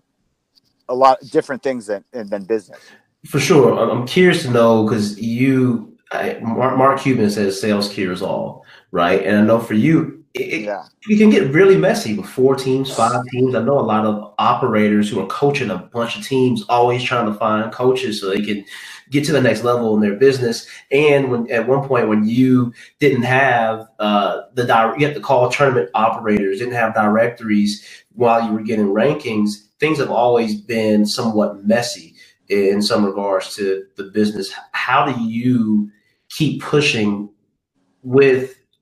a 0.88 0.94
lot 0.94 1.22
of 1.22 1.30
different 1.30 1.62
things 1.62 1.86
than 1.86 2.04
than 2.12 2.44
business. 2.44 2.80
For 3.26 3.40
sure, 3.40 3.78
I'm 3.78 4.06
curious 4.06 4.42
to 4.42 4.50
know 4.50 4.84
because 4.84 5.18
you 5.20 5.98
I, 6.12 6.38
Mark, 6.42 6.78
Mark 6.78 7.00
Cuban 7.00 7.30
says 7.30 7.60
sales 7.60 7.88
cures 7.92 8.22
all, 8.22 8.64
right? 8.90 9.22
And 9.24 9.36
I 9.36 9.42
know 9.42 9.60
for 9.60 9.74
you, 9.74 10.17
it, 10.34 10.62
yeah. 10.62 10.84
it 11.08 11.18
can 11.18 11.30
get 11.30 11.52
really 11.52 11.76
messy 11.76 12.16
with 12.16 12.26
four 12.28 12.54
teams, 12.56 12.94
five 12.94 13.24
teams. 13.26 13.54
I 13.54 13.62
know 13.62 13.78
a 13.78 13.82
lot 13.82 14.06
of 14.06 14.34
operators 14.38 15.10
who 15.10 15.20
are 15.20 15.26
coaching 15.26 15.70
a 15.70 15.78
bunch 15.78 16.16
of 16.16 16.24
teams, 16.24 16.64
always 16.68 17.02
trying 17.02 17.26
to 17.26 17.34
find 17.34 17.72
coaches 17.72 18.20
so 18.20 18.30
they 18.30 18.40
can 18.42 18.64
get 19.10 19.24
to 19.26 19.32
the 19.32 19.40
next 19.40 19.64
level 19.64 19.94
in 19.94 20.00
their 20.00 20.16
business. 20.16 20.66
And 20.90 21.30
when 21.30 21.50
at 21.50 21.66
one 21.66 21.86
point 21.86 22.08
when 22.08 22.28
you 22.28 22.72
didn't 23.00 23.22
have 23.22 23.88
uh, 23.98 24.42
the 24.54 24.64
you 24.98 25.06
had 25.06 25.14
to 25.14 25.20
call 25.20 25.50
tournament 25.50 25.90
operators, 25.94 26.58
didn't 26.58 26.74
have 26.74 26.94
directories 26.94 27.84
while 28.14 28.46
you 28.46 28.52
were 28.52 28.62
getting 28.62 28.86
rankings, 28.88 29.66
things 29.80 29.98
have 29.98 30.10
always 30.10 30.60
been 30.60 31.06
somewhat 31.06 31.64
messy 31.64 32.14
in 32.48 32.82
some 32.82 33.04
regards 33.04 33.54
to 33.56 33.84
the 33.96 34.04
business. 34.04 34.52
How 34.72 35.06
do 35.06 35.22
you 35.22 35.90
keep 36.30 36.62
pushing 36.62 37.30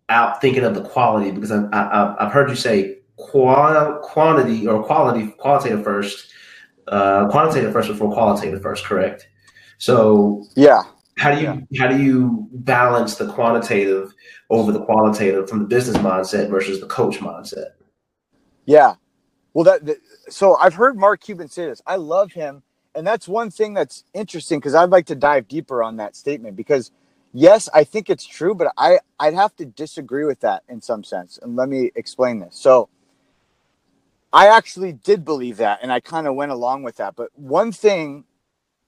without 0.08 0.40
thinking 0.40 0.64
of 0.64 0.74
the 0.74 0.82
quality 0.82 1.30
because 1.30 1.50
I, 1.50 1.64
I, 1.72 2.26
I've 2.26 2.32
heard 2.32 2.48
you 2.48 2.56
say 2.56 2.98
qual- 3.16 3.98
quantity 4.02 4.66
or 4.66 4.82
quality 4.84 5.28
qualitative 5.38 5.82
first, 5.82 6.32
uh, 6.88 7.28
quantitative 7.28 7.72
first 7.72 7.88
before 7.88 8.12
qualitative 8.12 8.62
first, 8.62 8.84
correct? 8.84 9.28
So 9.78 10.44
yeah, 10.54 10.82
how 11.18 11.34
do 11.34 11.40
you 11.40 11.66
yeah. 11.70 11.82
how 11.82 11.88
do 11.88 12.02
you 12.02 12.48
balance 12.52 13.16
the 13.16 13.30
quantitative 13.32 14.12
over 14.50 14.72
the 14.72 14.84
qualitative 14.84 15.48
from 15.48 15.60
the 15.60 15.66
business 15.66 15.96
mindset 15.98 16.50
versus 16.50 16.80
the 16.80 16.86
coach 16.86 17.18
mindset? 17.18 17.70
Yeah, 18.64 18.94
well 19.54 19.64
that, 19.64 19.84
that 19.86 19.98
so 20.28 20.56
I've 20.56 20.74
heard 20.74 20.96
Mark 20.96 21.20
Cuban 21.20 21.48
say 21.48 21.66
this. 21.66 21.82
I 21.86 21.96
love 21.96 22.32
him, 22.32 22.62
and 22.94 23.06
that's 23.06 23.26
one 23.28 23.50
thing 23.50 23.74
that's 23.74 24.04
interesting 24.14 24.60
because 24.60 24.74
I'd 24.74 24.90
like 24.90 25.06
to 25.06 25.14
dive 25.14 25.48
deeper 25.48 25.82
on 25.82 25.96
that 25.96 26.16
statement 26.16 26.56
because 26.56 26.90
yes, 27.36 27.68
I 27.74 27.84
think 27.84 28.08
it's 28.08 28.26
true, 28.26 28.54
but 28.54 28.72
I 28.76 28.98
I'd 29.20 29.34
have 29.34 29.54
to 29.56 29.66
disagree 29.66 30.24
with 30.24 30.40
that 30.40 30.62
in 30.68 30.80
some 30.80 31.04
sense. 31.04 31.38
And 31.40 31.54
let 31.54 31.68
me 31.68 31.90
explain 31.94 32.40
this. 32.40 32.56
So 32.56 32.88
I 34.32 34.48
actually 34.48 34.92
did 34.92 35.24
believe 35.24 35.58
that 35.58 35.80
and 35.82 35.92
I 35.92 36.00
kind 36.00 36.26
of 36.26 36.34
went 36.34 36.52
along 36.52 36.82
with 36.82 36.96
that. 36.96 37.14
But 37.14 37.30
one 37.34 37.72
thing 37.72 38.24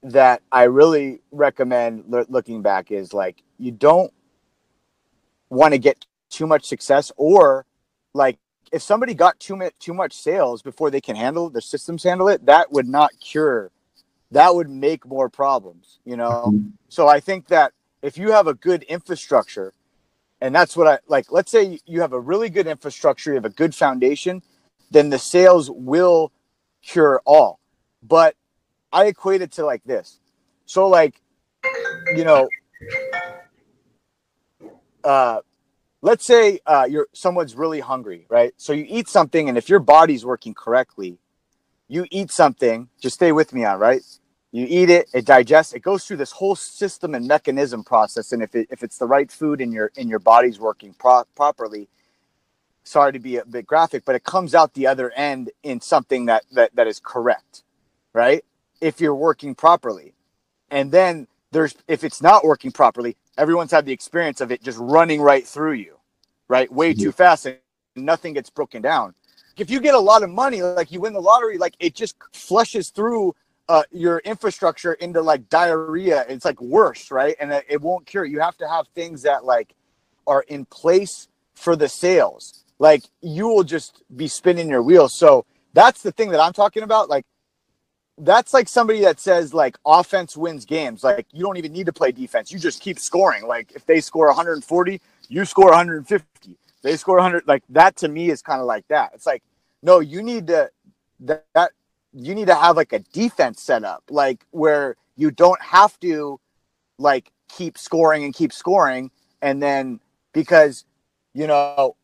that 0.03 0.43
I 0.51 0.65
really 0.65 1.21
recommend 1.31 2.05
looking 2.29 2.63
back 2.63 2.91
is 2.91 3.13
like 3.13 3.43
you 3.59 3.71
don't 3.71 4.13
want 5.51 5.75
to 5.75 5.79
get 5.79 6.07
too 6.31 6.47
much 6.47 6.67
success 6.67 7.13
or 7.17 7.67
like 8.15 8.39
if 8.71 8.83
somebody 8.83 9.15
got 9.15 9.39
too 9.41 9.57
much 9.57 9.75
too 9.79 9.95
much 9.95 10.15
sales 10.15 10.63
before 10.63 10.91
they 10.91 11.01
can 11.01 11.17
handle 11.17 11.51
the 11.51 11.61
systems 11.61 12.03
handle 12.03 12.29
it, 12.29 12.47
that 12.47 12.73
would 12.73 12.89
not 12.89 13.11
cure 13.21 13.71
that 14.31 14.55
would 14.55 14.69
make 14.69 15.07
more 15.07 15.29
problems, 15.31 16.01
you 16.05 16.17
know. 16.17 16.45
Mm-hmm. 16.49 16.69
So 16.89 17.09
I 17.09 17.21
think 17.21 17.49
that 17.49 17.73
if 18.03 18.19
you 18.19 18.33
have 18.33 18.47
a 18.47 18.55
good 18.55 18.83
infrastructure, 18.85 19.73
and 20.41 20.55
that's 20.55 20.77
what 20.77 20.87
I 20.87 20.99
like, 21.09 21.33
let's 21.33 21.51
say 21.51 21.81
you 21.85 22.01
have 22.01 22.13
a 22.13 22.21
really 22.21 22.49
good 22.49 22.67
infrastructure, 22.67 23.31
you 23.31 23.35
have 23.35 23.45
a 23.45 23.51
good 23.51 23.75
foundation, 23.75 24.43
then 24.91 25.11
the 25.11 25.19
sales 25.19 25.71
will 25.71 26.33
cure 26.83 27.21
all. 27.25 27.59
But 28.03 28.37
I 28.93 29.07
equate 29.07 29.43
it 29.43 29.53
to 29.53 29.65
like 29.65 29.83
this. 29.85 30.21
So, 30.67 30.89
like, 30.89 31.21
you 32.15 32.25
know, 32.25 32.49
uh, 35.03 35.41
let's 36.03 36.25
say 36.25 36.61
uh, 36.67 36.87
you're 36.89 37.09
someone's 37.13 37.55
really 37.55 37.81
hungry, 37.81 38.27
right? 38.29 38.55
So 38.57 38.73
you 38.73 38.87
eat 38.89 39.09
something, 39.09 39.49
and 39.49 39.59
if 39.59 39.69
your 39.69 39.81
body's 39.81 40.25
working 40.25 40.55
correctly, 40.55 41.19
you 41.89 42.07
eat 42.11 42.31
something. 42.31 42.89
Just 43.01 43.17
stay 43.17 43.33
with 43.33 43.53
me 43.53 43.65
on 43.65 43.79
right 43.79 44.03
you 44.53 44.67
eat 44.69 44.91
it 44.91 45.09
it 45.15 45.27
digests 45.27 45.75
it 45.75 45.81
goes 45.81 46.05
through 46.05 46.17
this 46.17 46.33
whole 46.33 46.57
system 46.57 47.15
and 47.15 47.27
mechanism 47.27 47.85
process 47.85 48.33
and 48.33 48.43
if, 48.43 48.55
it, 48.55 48.69
if 48.71 48.83
it's 48.83 48.99
the 48.99 49.07
right 49.07 49.31
food 49.33 49.61
in 49.61 49.73
your 49.73 49.93
in 49.97 50.09
your 50.09 50.19
body's 50.21 50.61
working 50.61 50.95
pro- 50.99 51.25
properly 51.37 51.89
sorry 52.85 53.13
to 53.13 53.19
be 53.19 53.37
a 53.37 53.45
bit 53.45 53.67
graphic 53.67 54.05
but 54.05 54.15
it 54.15 54.25
comes 54.25 54.55
out 54.55 54.75
the 54.75 54.87
other 54.87 55.11
end 55.13 55.51
in 55.63 55.81
something 55.81 56.27
that, 56.27 56.45
that 56.53 56.75
that 56.77 56.87
is 56.87 57.01
correct 57.01 57.63
right? 58.15 58.45
If 58.81 59.01
you're 59.01 59.15
working 59.15 59.55
properly. 59.55 60.15
And 60.71 60.93
then 60.93 61.29
there's 61.53 61.75
if 61.89 62.05
it's 62.05 62.23
not 62.23 62.45
working 62.45 62.73
properly 62.73 63.17
everyone's 63.39 63.73
had 63.73 63.87
the 63.87 63.93
experience 63.93 64.41
of 64.41 64.53
it 64.53 64.63
just 64.63 64.79
running 64.79 65.21
right 65.21 65.47
through 65.47 65.73
you 65.73 65.97
right? 66.49 66.71
Way 66.73 66.93
mm-hmm. 66.93 67.03
too 67.05 67.13
fast 67.13 67.47
and 67.47 67.59
nothing 67.97 68.35
gets 68.35 68.51
broken 68.51 68.83
down. 68.83 69.15
If 69.57 69.71
you 69.71 69.81
get 69.81 69.95
a 69.95 70.01
lot 70.01 70.23
of 70.23 70.31
money 70.31 70.63
like 70.63 70.93
you 70.93 71.01
win 71.01 71.13
the 71.15 71.21
lottery 71.21 71.59
like 71.59 71.75
it 71.81 71.95
just 71.95 72.17
flushes 72.33 72.91
through 72.91 73.35
uh, 73.69 73.83
your 73.91 74.19
infrastructure 74.21 74.95
into 74.95 75.21
like 75.21 75.49
diarrhea. 75.49 76.25
It's 76.29 76.45
like 76.45 76.61
worse, 76.61 77.11
right? 77.11 77.37
And 77.41 77.53
it, 77.53 77.67
it 77.69 77.81
won't 77.83 78.07
cure. 78.07 78.25
You 78.25 78.41
have 78.41 78.57
to 78.59 78.69
have 78.69 78.87
things 78.95 79.23
that 79.23 79.45
like 79.45 79.75
are 80.27 80.43
in 80.43 80.65
place 80.67 81.29
for 81.55 81.77
the 81.77 81.89
sales. 81.89 82.65
Like 82.79 83.05
you 83.21 83.49
will 83.49 83.65
just 83.65 84.03
be 84.15 84.29
spinning 84.29 84.69
your 84.69 84.83
wheels. 84.83 85.15
So 85.15 85.45
that's 85.75 86.03
the 86.03 86.13
thing 86.13 86.31
that 86.31 86.41
I'm 86.41 86.53
talking 86.53 86.83
about. 86.83 87.09
Like 87.09 87.27
that's 88.17 88.55
like 88.55 88.69
somebody 88.69 89.01
that 89.03 89.21
says 89.21 89.53
like 89.53 89.77
offense 89.85 90.37
wins 90.37 90.65
games. 90.65 91.05
Like 91.05 91.27
you 91.33 91.45
don't 91.45 91.57
even 91.57 91.73
need 91.73 91.87
to 91.87 91.93
play 91.93 92.13
defense. 92.13 92.53
You 92.53 92.59
just 92.59 92.81
keep 92.81 92.99
scoring. 92.99 93.47
Like 93.47 93.73
if 93.75 93.85
they 93.87 94.01
score 94.01 94.27
140, 94.29 95.01
you 95.29 95.45
score 95.45 95.71
150. 95.71 96.57
They 96.83 96.97
score 96.97 97.17
100. 97.17 97.47
Like 97.47 97.65
that 97.71 97.97
to 97.97 98.09
me 98.09 98.31
is 98.31 98.41
kind 98.43 98.61
of 98.61 98.67
like 98.67 98.87
that. 98.89 99.11
It's 99.15 99.27
like 99.27 99.43
no, 99.83 100.01
you 100.01 100.23
need 100.23 100.47
to 100.49 100.71
that, 101.21 101.45
that 101.55 101.73
you 102.19 102.35
need 102.35 102.49
to 102.49 102.55
have 102.55 102.77
like 102.77 102.93
a 102.93 102.99
defense 102.99 103.63
set 103.63 103.85
up, 103.85 104.03
like 104.11 104.45
where 104.51 104.97
you 105.17 105.31
don't 105.31 105.61
have 105.63 105.99
to 106.01 106.41
like 106.99 107.31
keep 107.49 107.79
scoring 107.79 108.25
and 108.25 108.35
keep 108.35 108.53
scoring. 108.53 109.11
And 109.41 109.63
then 109.63 110.01
because, 110.33 110.85
you 111.33 111.47
know, 111.47 111.97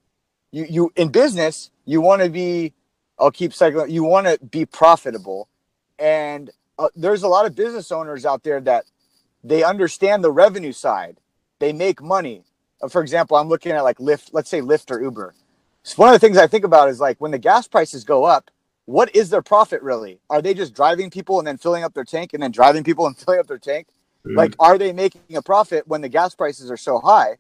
you, 0.53 0.67
you 0.69 0.93
in 0.97 1.09
business, 1.09 1.71
you 1.85 2.01
want 2.01 2.23
to 2.23 2.31
be, 2.31 2.73
I'll 3.19 3.31
keep 3.31 3.53
cycling, 3.53 3.91
you 3.91 4.05
want 4.05 4.27
to 4.27 4.39
be 4.45 4.65
profitable. 4.67 5.49
And 5.99 6.51
uh, 6.79 6.89
there's 6.95 7.23
a 7.23 7.29
lot 7.29 7.47
of 7.47 7.55
business 7.55 7.91
owners 7.91 8.25
out 8.25 8.45
there 8.45 8.61
that 8.61 8.85
they 9.43 9.63
understand 9.63 10.23
the 10.23 10.33
revenue 10.33 10.73
side, 10.73 11.19
they 11.59 11.73
make 11.73 12.01
money. 12.01 12.45
Uh, 12.81 12.89
for 12.89 13.03
example, 13.03 13.37
I'm 13.37 13.49
looking 13.49 13.73
at 13.73 13.83
like 13.83 13.99
Lyft, 13.99 14.31
let's 14.33 14.51
say 14.51 14.61
Lyft 14.61 14.91
or 14.91 15.03
Uber. 15.03 15.35
So 15.83 15.97
one 15.97 16.09
of 16.09 16.15
the 16.15 16.25
things 16.25 16.39
I 16.39 16.47
think 16.47 16.65
about 16.65 16.89
is 16.89 17.01
like 17.01 17.21
when 17.21 17.31
the 17.31 17.39
gas 17.39 17.69
prices 17.69 18.05
go 18.05 18.25
up, 18.25 18.51
what 18.87 19.15
is 19.15 19.31
their 19.31 19.43
profit 19.43 19.83
really? 19.83 20.21
Are 20.29 20.43
they 20.43 20.55
just 20.55 20.75
driving 20.75 21.11
people 21.11 21.39
and 21.39 21.47
then 21.47 21.57
filling 21.57 21.85
up 21.85 21.95
their 21.95 22.05
tank 22.05 22.35
and 22.35 22.43
then 22.43 22.51
driving 22.51 22.85
people 22.85 23.07
and 23.07 23.17
filling 23.19 23.41
up 23.41 23.47
their 23.47 23.59
tank? 23.59 23.89
Mm-hmm. 24.27 24.37
Like, 24.37 24.55
are 24.59 24.79
they 24.79 24.93
making 24.93 25.37
a 25.37 25.43
profit 25.43 25.87
when 25.87 26.01
the 26.01 26.09
gas 26.09 26.35
prices 26.35 26.71
are 26.71 26.77
so 26.77 26.99
high? 26.99 27.37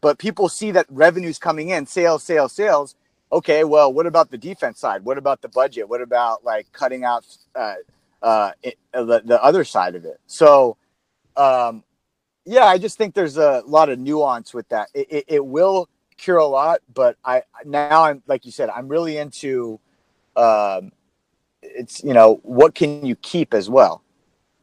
But 0.00 0.18
people 0.18 0.48
see 0.48 0.70
that 0.72 0.86
revenue's 0.88 1.38
coming 1.38 1.70
in, 1.70 1.86
sales, 1.86 2.22
sales, 2.22 2.52
sales. 2.52 2.94
Okay, 3.32 3.64
well, 3.64 3.92
what 3.92 4.06
about 4.06 4.30
the 4.30 4.38
defense 4.38 4.78
side? 4.78 5.04
What 5.04 5.18
about 5.18 5.42
the 5.42 5.48
budget? 5.48 5.88
What 5.88 6.00
about 6.00 6.44
like 6.44 6.70
cutting 6.72 7.04
out 7.04 7.26
uh, 7.54 7.74
uh, 8.22 8.52
it, 8.62 8.78
uh, 8.94 9.04
the, 9.04 9.20
the 9.24 9.42
other 9.42 9.64
side 9.64 9.96
of 9.96 10.04
it? 10.04 10.20
So, 10.26 10.76
um, 11.36 11.82
yeah, 12.44 12.64
I 12.64 12.78
just 12.78 12.96
think 12.96 13.14
there's 13.14 13.36
a 13.36 13.62
lot 13.66 13.88
of 13.88 13.98
nuance 13.98 14.54
with 14.54 14.68
that. 14.68 14.88
It, 14.94 15.08
it, 15.10 15.24
it 15.26 15.44
will 15.44 15.88
cure 16.16 16.38
a 16.38 16.46
lot, 16.46 16.80
but 16.94 17.16
I 17.24 17.42
now 17.64 18.04
I'm 18.04 18.22
like 18.26 18.46
you 18.46 18.52
said, 18.52 18.70
I'm 18.70 18.88
really 18.88 19.18
into 19.18 19.80
um, 20.38 20.92
it's 21.62 22.02
you 22.02 22.14
know 22.14 22.40
what 22.42 22.74
can 22.74 23.04
you 23.04 23.16
keep 23.16 23.52
as 23.52 23.68
well? 23.68 24.02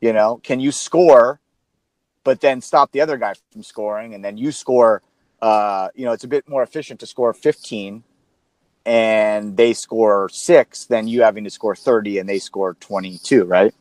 You 0.01 0.13
know 0.13 0.39
can 0.43 0.59
you 0.59 0.71
score 0.71 1.39
but 2.23 2.41
then 2.41 2.59
stop 2.61 2.91
the 2.91 3.01
other 3.01 3.17
guy 3.17 3.33
from 3.51 3.63
scoring? 3.63 4.13
And 4.13 4.23
then 4.23 4.37
you 4.37 4.51
score 4.51 5.01
uh, 5.41 5.89
you 5.95 6.05
know 6.05 6.13
it's 6.13 6.23
a 6.23 6.27
bit 6.27 6.47
more 6.47 6.63
efficient 6.63 6.99
to 7.01 7.05
score 7.05 7.33
15 7.33 8.03
and 8.85 9.57
they 9.57 9.73
score 9.73 10.29
six 10.29 10.85
than 10.85 11.07
you 11.07 11.23
having 11.23 11.43
to 11.43 11.49
score 11.49 11.75
30 11.75 12.19
and 12.19 12.29
they 12.29 12.39
score 12.39 12.75
22 12.75 13.43
right? 13.45 13.73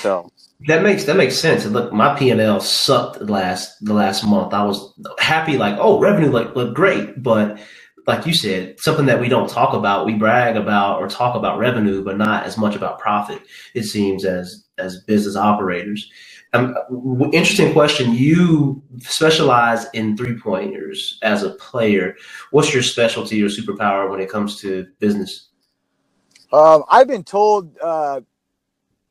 So. 0.00 0.30
That 0.68 0.82
makes 0.82 1.04
that 1.04 1.18
makes 1.18 1.36
sense. 1.36 1.66
And 1.66 1.74
look 1.74 1.92
my 1.92 2.18
p&l 2.18 2.60
sucked 2.60 3.20
last 3.20 3.84
the 3.84 3.92
last 3.92 4.24
month. 4.24 4.54
I 4.54 4.64
was 4.64 4.94
happy 5.18 5.58
like 5.58 5.76
oh 5.78 6.00
revenue 6.00 6.30
like 6.30 6.56
looked 6.56 6.72
great 6.72 7.22
but 7.22 7.58
like 8.06 8.24
you 8.26 8.34
said, 8.34 8.78
something 8.78 9.06
that 9.06 9.20
we 9.20 9.28
don't 9.28 9.50
talk 9.50 9.74
about. 9.74 10.06
We 10.06 10.14
brag 10.14 10.56
about 10.56 11.00
or 11.00 11.08
talk 11.08 11.34
about 11.34 11.58
revenue, 11.58 12.04
but 12.04 12.16
not 12.16 12.44
as 12.44 12.56
much 12.56 12.76
about 12.76 12.98
profit. 12.98 13.42
It 13.74 13.84
seems 13.84 14.24
as 14.24 14.66
as 14.78 15.02
business 15.02 15.36
operators. 15.36 16.10
Um, 16.52 16.76
interesting 17.32 17.72
question. 17.72 18.14
You 18.14 18.82
specialize 19.00 19.86
in 19.92 20.16
three 20.16 20.38
pointers 20.38 21.18
as 21.22 21.42
a 21.42 21.50
player. 21.50 22.14
What's 22.50 22.72
your 22.72 22.82
specialty 22.82 23.42
or 23.42 23.48
superpower 23.48 24.08
when 24.10 24.20
it 24.20 24.30
comes 24.30 24.60
to 24.60 24.86
business? 25.00 25.48
Um, 26.52 26.84
I've 26.88 27.08
been 27.08 27.24
told. 27.24 27.76
Uh, 27.78 28.20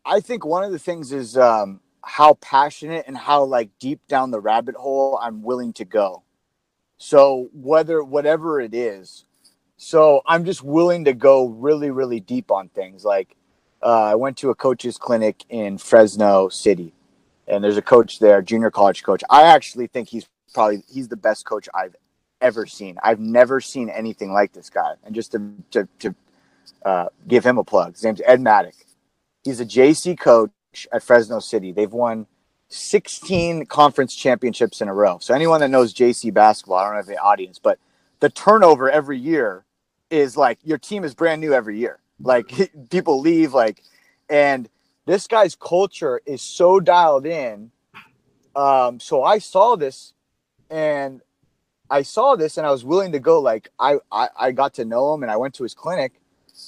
I 0.05 0.19
think 0.19 0.45
one 0.45 0.63
of 0.63 0.71
the 0.71 0.79
things 0.79 1.11
is 1.11 1.35
um, 1.37 1.81
how 2.03 2.35
passionate 2.35 3.05
and 3.07 3.17
how 3.17 3.43
like 3.43 3.71
deep 3.79 3.99
down 4.07 4.31
the 4.31 4.39
rabbit 4.39 4.75
hole 4.75 5.19
I'm 5.21 5.41
willing 5.41 5.73
to 5.73 5.85
go. 5.85 6.24
So 6.97 7.49
whether 7.53 8.03
whatever 8.03 8.59
it 8.61 8.73
is, 8.73 9.25
so 9.77 10.21
I'm 10.25 10.45
just 10.45 10.63
willing 10.63 11.05
to 11.05 11.13
go 11.13 11.47
really 11.47 11.91
really 11.91 12.19
deep 12.19 12.51
on 12.51 12.69
things. 12.69 13.03
Like 13.03 13.35
uh, 13.83 14.03
I 14.03 14.15
went 14.15 14.37
to 14.37 14.49
a 14.49 14.55
coach's 14.55 14.97
clinic 14.97 15.43
in 15.49 15.77
Fresno 15.77 16.49
City, 16.49 16.93
and 17.47 17.63
there's 17.63 17.77
a 17.77 17.81
coach 17.81 18.19
there, 18.19 18.41
junior 18.41 18.71
college 18.71 19.03
coach. 19.03 19.23
I 19.29 19.43
actually 19.43 19.87
think 19.87 20.09
he's 20.09 20.25
probably 20.53 20.83
he's 20.87 21.09
the 21.09 21.17
best 21.17 21.45
coach 21.45 21.67
I've 21.73 21.95
ever 22.41 22.65
seen. 22.65 22.97
I've 23.03 23.19
never 23.19 23.59
seen 23.59 23.89
anything 23.89 24.31
like 24.31 24.53
this 24.53 24.69
guy. 24.69 24.93
And 25.03 25.13
just 25.13 25.33
to 25.33 25.51
to, 25.71 25.87
to 25.99 26.15
uh, 26.85 27.05
give 27.27 27.45
him 27.45 27.57
a 27.57 27.63
plug, 27.63 27.93
his 27.93 28.03
name's 28.03 28.21
Ed 28.25 28.39
Madec. 28.39 28.73
He's 29.43 29.59
a 29.59 29.65
JC 29.65 30.17
coach 30.17 30.51
at 30.91 31.03
Fresno 31.03 31.39
City. 31.39 31.71
They've 31.71 31.91
won 31.91 32.25
16 32.69 33.65
conference 33.67 34.15
championships 34.15 34.81
in 34.81 34.87
a 34.87 34.93
row. 34.93 35.17
So 35.19 35.33
anyone 35.33 35.59
that 35.61 35.69
knows 35.69 35.93
JC 35.93 36.33
basketball, 36.33 36.77
I 36.77 36.85
don't 36.85 36.93
know 36.93 36.99
if 36.99 37.05
the 37.05 37.17
audience, 37.17 37.59
but 37.59 37.79
the 38.19 38.29
turnover 38.29 38.89
every 38.89 39.17
year 39.17 39.65
is 40.09 40.35
like 40.37 40.59
your 40.63 40.77
team 40.77 41.03
is 41.03 41.13
brand 41.13 41.41
new 41.41 41.53
every 41.53 41.77
year. 41.77 41.99
Like 42.19 42.51
people 42.89 43.19
leave, 43.19 43.53
like, 43.53 43.81
and 44.29 44.69
this 45.05 45.27
guy's 45.27 45.55
culture 45.55 46.21
is 46.25 46.41
so 46.41 46.79
dialed 46.79 47.25
in. 47.25 47.71
Um, 48.55 48.99
so 48.99 49.23
I 49.23 49.39
saw 49.39 49.75
this 49.75 50.13
and 50.69 51.21
I 51.89 52.01
saw 52.01 52.35
this 52.35 52.57
and 52.57 52.65
I 52.65 52.71
was 52.71 52.83
willing 52.83 53.11
to 53.11 53.19
go. 53.19 53.39
Like 53.39 53.69
I, 53.79 53.97
I, 54.11 54.29
I 54.37 54.51
got 54.51 54.75
to 54.75 54.85
know 54.85 55.13
him 55.13 55.23
and 55.23 55.31
I 55.31 55.37
went 55.37 55.53
to 55.55 55.63
his 55.63 55.73
clinic 55.73 56.13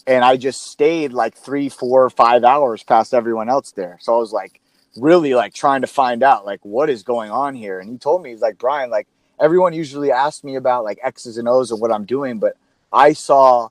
and 0.06 0.24
I 0.24 0.38
just 0.38 0.62
stayed 0.62 1.14
like 1.14 1.36
three, 1.36 1.70
four, 1.70 2.10
five 2.10 2.44
hours 2.44 2.84
past 2.84 3.14
everyone 3.14 3.50
else 3.50 3.72
there. 3.72 3.98
So 4.02 4.16
I 4.16 4.20
was 4.20 4.32
like 4.32 4.62
really 4.98 5.34
like 5.34 5.54
trying 5.54 5.82
to 5.82 5.88
find 5.88 6.24
out 6.24 6.46
like 6.46 6.64
what 6.64 6.90
is 6.90 7.04
going 7.04 7.32
on 7.32 7.56
here. 7.56 7.80
And 7.80 7.90
he 7.90 7.98
told 7.98 8.24
me 8.24 8.32
he's 8.32 8.42
like 8.42 8.58
Brian, 8.58 8.90
like 8.90 9.08
everyone 9.40 9.74
usually 9.74 10.12
asks 10.12 10.44
me 10.44 10.56
about 10.56 10.84
like 10.84 11.00
X's 11.04 11.38
and 11.38 11.48
O's 11.48 11.72
of 11.72 11.80
what 11.80 11.92
I'm 11.92 12.06
doing, 12.06 12.40
but 12.40 12.58
I 12.92 13.14
saw 13.14 13.70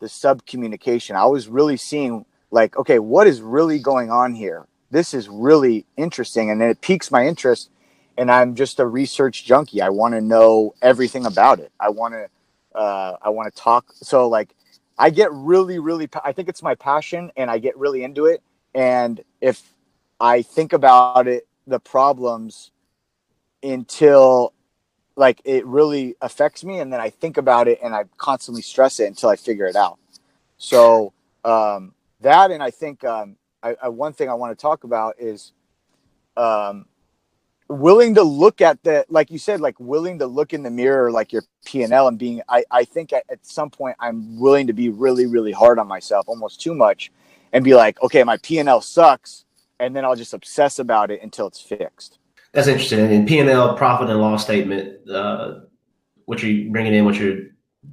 the 0.00 0.08
sub 0.08 0.46
communication. 0.46 1.16
I 1.16 1.26
was 1.26 1.48
really 1.48 1.76
seeing 1.76 2.24
like, 2.50 2.76
okay, 2.76 2.98
what 2.98 3.26
is 3.26 3.40
really 3.40 3.78
going 3.78 4.10
on 4.10 4.34
here? 4.34 4.66
This 4.90 5.12
is 5.14 5.28
really 5.28 5.86
interesting. 5.96 6.50
And 6.50 6.62
it 6.62 6.80
piques 6.80 7.10
my 7.10 7.26
interest. 7.26 7.70
And 8.16 8.30
I'm 8.30 8.54
just 8.54 8.80
a 8.80 8.86
research 8.86 9.44
junkie. 9.44 9.80
I 9.80 9.90
want 9.90 10.14
to 10.14 10.20
know 10.20 10.74
everything 10.82 11.24
about 11.24 11.60
it. 11.60 11.70
I 11.78 11.90
want 11.90 12.14
to, 12.14 12.28
uh, 12.78 13.16
I 13.22 13.28
want 13.28 13.54
to 13.54 13.60
talk. 13.60 13.92
So 13.94 14.28
like, 14.28 14.54
I 14.98 15.10
get 15.10 15.32
really, 15.32 15.78
really, 15.78 16.08
I 16.24 16.32
think 16.32 16.48
it's 16.48 16.62
my 16.62 16.74
passion 16.74 17.30
and 17.36 17.48
I 17.48 17.58
get 17.58 17.76
really 17.76 18.02
into 18.02 18.26
it. 18.26 18.42
And 18.74 19.22
if 19.40 19.62
I 20.20 20.42
think 20.42 20.72
about 20.72 21.28
it, 21.28 21.46
the 21.66 21.78
problems 21.78 22.70
until 23.62 24.52
like 25.16 25.40
it 25.44 25.66
really 25.66 26.16
affects 26.20 26.64
me. 26.64 26.78
And 26.78 26.92
then 26.92 27.00
I 27.00 27.10
think 27.10 27.36
about 27.36 27.68
it 27.68 27.80
and 27.82 27.94
I 27.94 28.04
constantly 28.16 28.62
stress 28.62 29.00
it 29.00 29.06
until 29.06 29.28
I 29.28 29.36
figure 29.36 29.66
it 29.66 29.76
out. 29.76 29.98
So, 30.58 31.12
um, 31.44 31.94
that 32.20 32.50
and 32.50 32.62
I 32.62 32.70
think 32.70 33.04
um, 33.04 33.36
I, 33.62 33.76
I, 33.82 33.88
one 33.88 34.12
thing 34.12 34.28
I 34.28 34.34
want 34.34 34.56
to 34.56 34.60
talk 34.60 34.84
about 34.84 35.16
is 35.18 35.52
um, 36.36 36.86
willing 37.68 38.14
to 38.14 38.22
look 38.22 38.60
at 38.60 38.82
the 38.82 39.04
like 39.08 39.30
you 39.30 39.38
said 39.38 39.60
like 39.60 39.78
willing 39.78 40.18
to 40.18 40.26
look 40.26 40.54
in 40.54 40.62
the 40.62 40.70
mirror 40.70 41.10
like 41.10 41.32
your 41.32 41.42
p&l 41.66 42.08
and 42.08 42.18
being 42.18 42.40
i, 42.48 42.64
I 42.70 42.84
think 42.84 43.12
at, 43.12 43.24
at 43.30 43.46
some 43.46 43.68
point 43.68 43.94
i'm 44.00 44.40
willing 44.40 44.66
to 44.68 44.72
be 44.72 44.88
really 44.88 45.26
really 45.26 45.52
hard 45.52 45.78
on 45.78 45.86
myself 45.86 46.28
almost 46.28 46.62
too 46.62 46.74
much 46.74 47.12
and 47.52 47.62
be 47.62 47.74
like 47.74 48.00
okay 48.02 48.24
my 48.24 48.38
p&l 48.38 48.80
sucks 48.80 49.44
and 49.80 49.94
then 49.94 50.04
i'll 50.04 50.16
just 50.16 50.34
obsess 50.34 50.78
about 50.78 51.10
it 51.10 51.22
until 51.22 51.46
it's 51.46 51.60
fixed. 51.60 52.18
That's 52.52 52.68
interesting. 52.68 53.00
And 53.00 53.28
p&l 53.28 53.76
profit 53.76 54.10
and 54.10 54.20
loss 54.20 54.42
statement 54.42 55.08
uh, 55.10 55.60
what 56.24 56.42
you're 56.42 56.70
bringing 56.70 56.94
in 56.94 57.04
what 57.04 57.16
you're 57.16 57.38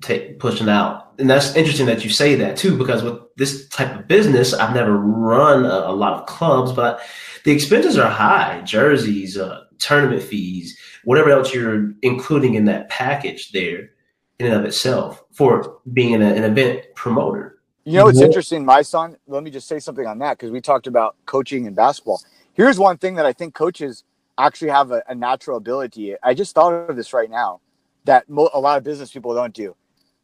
t- 0.02 0.34
pushing 0.40 0.70
out. 0.70 1.14
And 1.20 1.30
that's 1.30 1.56
interesting 1.56 1.86
that 1.86 2.04
you 2.04 2.10
say 2.10 2.36
that 2.36 2.58
too, 2.58 2.78
because 2.78 3.04
with 3.04 3.20
this 3.38 3.68
type 3.70 3.98
of 3.98 4.08
business, 4.08 4.54
I've 4.54 4.76
never 4.76 4.98
run 4.98 5.66
a, 5.66 5.92
a 5.92 5.96
lot 5.96 6.14
of 6.14 6.26
clubs, 6.26 6.72
but 6.72 7.02
the 7.44 7.52
expenses 7.52 7.98
are 7.98 8.10
high: 8.10 8.62
jerseys, 8.66 9.38
uh, 9.38 9.62
tournament 9.80 10.24
fees, 10.24 10.78
whatever 11.04 11.30
else 11.30 11.54
you're 11.54 11.94
including 12.02 12.56
in 12.56 12.66
that 12.66 12.90
package 12.90 13.52
there, 13.52 13.92
in 14.40 14.48
and 14.48 14.56
of 14.56 14.66
itself, 14.66 15.24
for 15.32 15.80
being 15.94 16.14
an 16.16 16.44
event 16.44 16.84
promoter. 16.96 17.55
You 17.86 18.00
know, 18.00 18.08
it's 18.08 18.22
interesting, 18.22 18.66
my 18.66 18.82
son. 18.84 19.18
Let 19.28 19.44
me 19.44 19.52
just 19.52 19.68
say 19.68 19.80
something 19.80 20.08
on 20.08 20.20
that 20.20 20.40
because 20.40 20.52
we 20.52 20.62
talked 20.62 20.88
about 20.88 21.18
coaching 21.28 21.68
and 21.68 21.76
basketball. 21.76 22.22
Here's 22.54 22.80
one 22.80 22.98
thing 22.98 23.16
that 23.16 23.28
I 23.28 23.34
think 23.34 23.56
coaches 23.56 24.06
actually 24.40 24.72
have 24.72 24.92
a, 24.92 25.04
a 25.10 25.16
natural 25.16 25.58
ability. 25.58 26.16
I 26.24 26.34
just 26.36 26.56
thought 26.56 26.74
of 26.90 26.96
this 26.98 27.14
right 27.14 27.30
now 27.30 27.62
that 28.06 28.30
mo- 28.30 28.52
a 28.54 28.60
lot 28.62 28.78
of 28.80 28.86
business 28.86 29.12
people 29.12 29.36
don't 29.36 29.54
do 29.54 29.76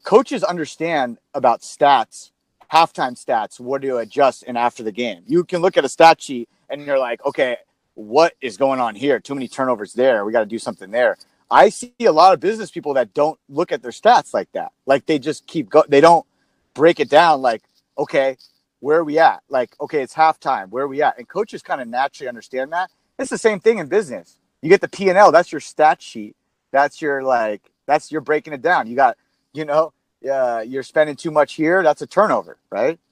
coaches 0.04 0.43
understand 0.43 1.19
about 1.36 1.62
stats, 1.62 2.32
halftime 2.74 3.13
stats, 3.13 3.60
what 3.60 3.84
to 3.84 3.97
adjust 3.97 4.43
and 4.47 4.58
after 4.58 4.84
the 4.84 4.91
game. 4.93 5.24
You 5.28 5.43
can 5.43 5.62
look 5.62 5.78
at 5.78 5.86
a 5.86 5.89
stat 5.89 6.21
sheet 6.21 6.50
and 6.69 6.86
you're 6.86 7.00
like, 7.00 7.26
okay, 7.26 7.58
what 7.95 8.34
is 8.41 8.58
going 8.58 8.80
on 8.80 8.95
here? 8.95 9.19
Too 9.19 9.36
many 9.36 9.47
turnovers 9.47 9.93
there. 9.93 10.26
We 10.26 10.32
got 10.32 10.41
to 10.41 10.47
do 10.47 10.60
something 10.60 10.91
there. 10.91 11.17
I 11.52 11.69
see 11.69 11.93
a 12.02 12.12
lot 12.13 12.34
of 12.34 12.39
business 12.41 12.71
people 12.71 12.95
that 12.95 13.13
don't 13.13 13.39
look 13.50 13.71
at 13.74 13.82
their 13.82 13.91
stats 13.91 14.34
like 14.34 14.52
that. 14.54 14.71
Like 14.86 15.06
they 15.06 15.19
just 15.19 15.47
keep 15.47 15.69
go. 15.69 15.84
They 15.88 16.02
don't 16.02 16.26
break 16.73 16.99
it 16.99 17.10
down. 17.10 17.41
Like, 17.41 17.63
okay, 17.97 18.38
where 18.79 18.99
are 18.99 19.03
we 19.03 19.19
at? 19.19 19.41
Like, 19.49 19.75
okay, 19.79 20.01
it's 20.01 20.13
halftime. 20.13 20.69
Where 20.69 20.86
are 20.86 20.88
we 20.88 21.01
at? 21.01 21.17
And 21.17 21.27
coaches 21.27 21.62
kind 21.62 21.81
of 21.81 21.88
naturally 21.88 22.29
understand 22.29 22.71
that. 22.73 22.89
It's 23.19 23.29
the 23.29 23.38
same 23.38 23.60
thing 23.60 23.77
in 23.77 23.88
business. 23.88 24.38
You 24.62 24.69
get 24.69 24.81
the 24.81 24.88
P 24.88 25.10
and 25.10 25.17
L. 25.17 25.31
That's 25.31 25.51
your 25.51 25.62
stat 25.62 26.01
sheet. 26.01 26.36
That's 26.71 27.01
your 27.01 27.23
like. 27.23 27.62
That's 27.88 28.12
you're 28.12 28.21
breaking 28.21 28.53
it 28.53 28.62
down. 28.62 28.88
You 28.88 28.95
got 28.95 29.17
you 29.53 29.65
know, 29.65 29.93
uh, 30.31 30.63
you're 30.65 30.84
spending 30.84 31.15
too 31.15 31.31
much 31.31 31.53
here. 31.53 31.84
That's 31.84 32.01
a 32.01 32.07
turnover, 32.07 32.57
right? 32.69 32.99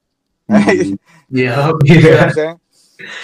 Mm-hmm. 0.49 0.95
yeah, 1.29 1.71
yeah. 1.83 2.23
I'm 2.25 2.31
saying? 2.31 2.59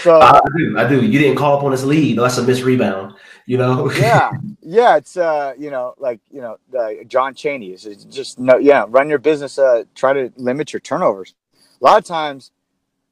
So 0.01 0.21
I 0.21 0.39
do, 0.55 0.77
I 0.77 0.87
do. 0.87 1.03
You 1.03 1.19
didn't 1.19 1.35
call 1.35 1.57
upon 1.57 1.71
this 1.71 1.83
lead. 1.83 2.17
That's 2.17 2.37
a 2.37 2.43
missed 2.43 2.63
rebound. 2.63 3.15
You 3.45 3.57
know. 3.57 3.91
yeah, 3.97 4.31
yeah. 4.61 4.97
It's 4.97 5.17
uh, 5.17 5.53
you 5.57 5.71
know, 5.71 5.95
like 5.97 6.19
you 6.31 6.41
know, 6.41 6.57
uh, 6.77 7.03
John 7.07 7.33
Chaney 7.35 7.71
is 7.71 7.83
just 8.09 8.39
no, 8.39 8.57
yeah. 8.57 8.85
Run 8.87 9.09
your 9.09 9.19
business. 9.19 9.57
Uh, 9.57 9.83
try 9.93 10.13
to 10.13 10.31
limit 10.37 10.73
your 10.73 10.79
turnovers. 10.79 11.33
A 11.53 11.83
lot 11.83 11.97
of 11.97 12.05
times, 12.05 12.51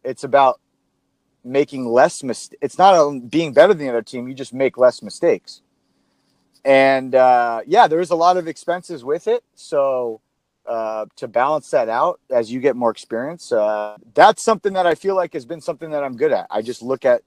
it's 0.04 0.24
about 0.24 0.60
making 1.44 1.86
less 1.86 2.24
mistakes. 2.24 2.60
It's 2.62 2.78
not 2.78 3.30
being 3.30 3.54
better 3.54 3.74
than 3.74 3.86
the 3.86 3.90
other 3.90 4.02
team. 4.02 4.28
You 4.28 4.34
just 4.34 4.54
make 4.54 4.78
less 4.78 5.02
mistakes 5.02 5.62
and 6.66 7.14
uh, 7.14 7.62
yeah, 7.66 7.88
there 7.88 8.00
is 8.00 8.10
a 8.10 8.16
lot 8.16 8.38
of 8.38 8.48
expenses 8.48 9.04
with 9.04 9.28
it. 9.28 9.44
So 9.56 10.22
uh, 10.66 11.06
to 11.18 11.28
balance 11.28 11.70
that 11.72 11.90
out 11.90 12.20
as 12.30 12.52
you 12.52 12.60
get 12.60 12.76
more 12.76 12.92
experience, 12.92 13.52
uh, 13.52 13.98
that's 14.14 14.44
something 14.44 14.74
that 14.74 14.88
I 14.88 14.96
feel 14.96 15.16
like 15.16 15.34
has 15.34 15.46
been 15.46 15.62
something 15.62 15.92
that 15.92 16.04
I'm 16.04 16.16
good 16.16 16.32
at. 16.32 16.48
I 16.50 16.62
just 16.62 16.82
look 16.82 17.06
at, 17.06 17.22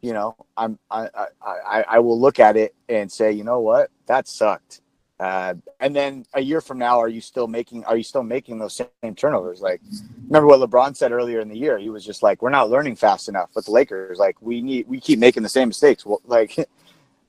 you 0.00 0.12
know, 0.12 0.36
I'm 0.56 0.78
I 0.90 1.08
I, 1.42 1.84
I 1.88 1.98
will 1.98 2.20
look 2.20 2.40
at 2.40 2.56
it 2.56 2.74
and 2.88 3.10
say, 3.10 3.32
you 3.32 3.44
know 3.44 3.60
what, 3.60 3.90
that 4.06 4.28
sucked. 4.28 4.80
Uh, 5.20 5.52
and 5.80 5.94
then 5.94 6.24
a 6.32 6.40
year 6.40 6.62
from 6.62 6.78
now, 6.78 6.98
are 6.98 7.08
you 7.08 7.20
still 7.20 7.46
making? 7.46 7.84
Are 7.84 7.96
you 7.96 8.02
still 8.02 8.22
making 8.22 8.58
those 8.58 8.80
same 9.02 9.14
turnovers? 9.14 9.60
Like, 9.60 9.82
remember 10.26 10.46
what 10.46 10.60
LeBron 10.60 10.96
said 10.96 11.12
earlier 11.12 11.40
in 11.40 11.48
the 11.50 11.58
year? 11.58 11.76
He 11.76 11.90
was 11.90 12.06
just 12.06 12.22
like, 12.22 12.40
"We're 12.40 12.48
not 12.48 12.70
learning 12.70 12.96
fast 12.96 13.28
enough." 13.28 13.50
With 13.54 13.66
the 13.66 13.70
Lakers, 13.70 14.18
like, 14.18 14.40
we 14.40 14.62
need 14.62 14.88
we 14.88 14.98
keep 14.98 15.18
making 15.18 15.42
the 15.42 15.50
same 15.50 15.68
mistakes. 15.68 16.06
Well, 16.06 16.22
like, 16.26 16.56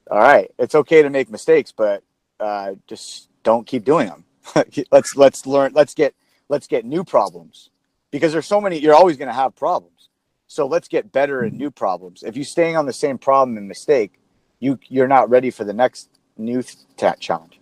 all 0.10 0.20
right, 0.20 0.50
it's 0.58 0.74
okay 0.74 1.02
to 1.02 1.10
make 1.10 1.30
mistakes, 1.30 1.74
but 1.74 2.02
uh, 2.40 2.76
just 2.88 3.28
don't 3.44 3.68
keep 3.68 3.84
doing 3.84 4.08
them. 4.08 4.24
let's 4.92 5.18
let's 5.18 5.46
learn. 5.46 5.74
Let's 5.76 5.94
get 5.94 6.16
let's 6.48 6.68
get 6.68 6.86
new 6.86 7.04
problems 7.04 7.72
because 8.10 8.32
there's 8.32 8.48
so 8.48 8.62
many. 8.62 8.80
You're 8.80 8.96
always 8.96 9.18
going 9.18 9.28
to 9.28 9.34
have 9.34 9.54
problems. 9.54 10.08
So 10.52 10.68
let's 10.68 10.90
get 10.90 11.14
better 11.14 11.46
at 11.46 11.54
new 11.54 11.72
problems. 11.72 12.24
If 12.24 12.36
you're 12.36 12.44
staying 12.44 12.76
on 12.76 12.86
the 12.86 12.92
same 12.92 13.18
problem 13.18 13.56
and 13.56 13.70
mistake, 13.70 14.20
you 14.60 14.78
you're 14.90 15.08
not 15.08 15.30
ready 15.30 15.50
for 15.50 15.64
the 15.64 15.72
next 15.72 16.10
new 16.38 16.62
tat 16.98 17.22
challenge 17.22 17.62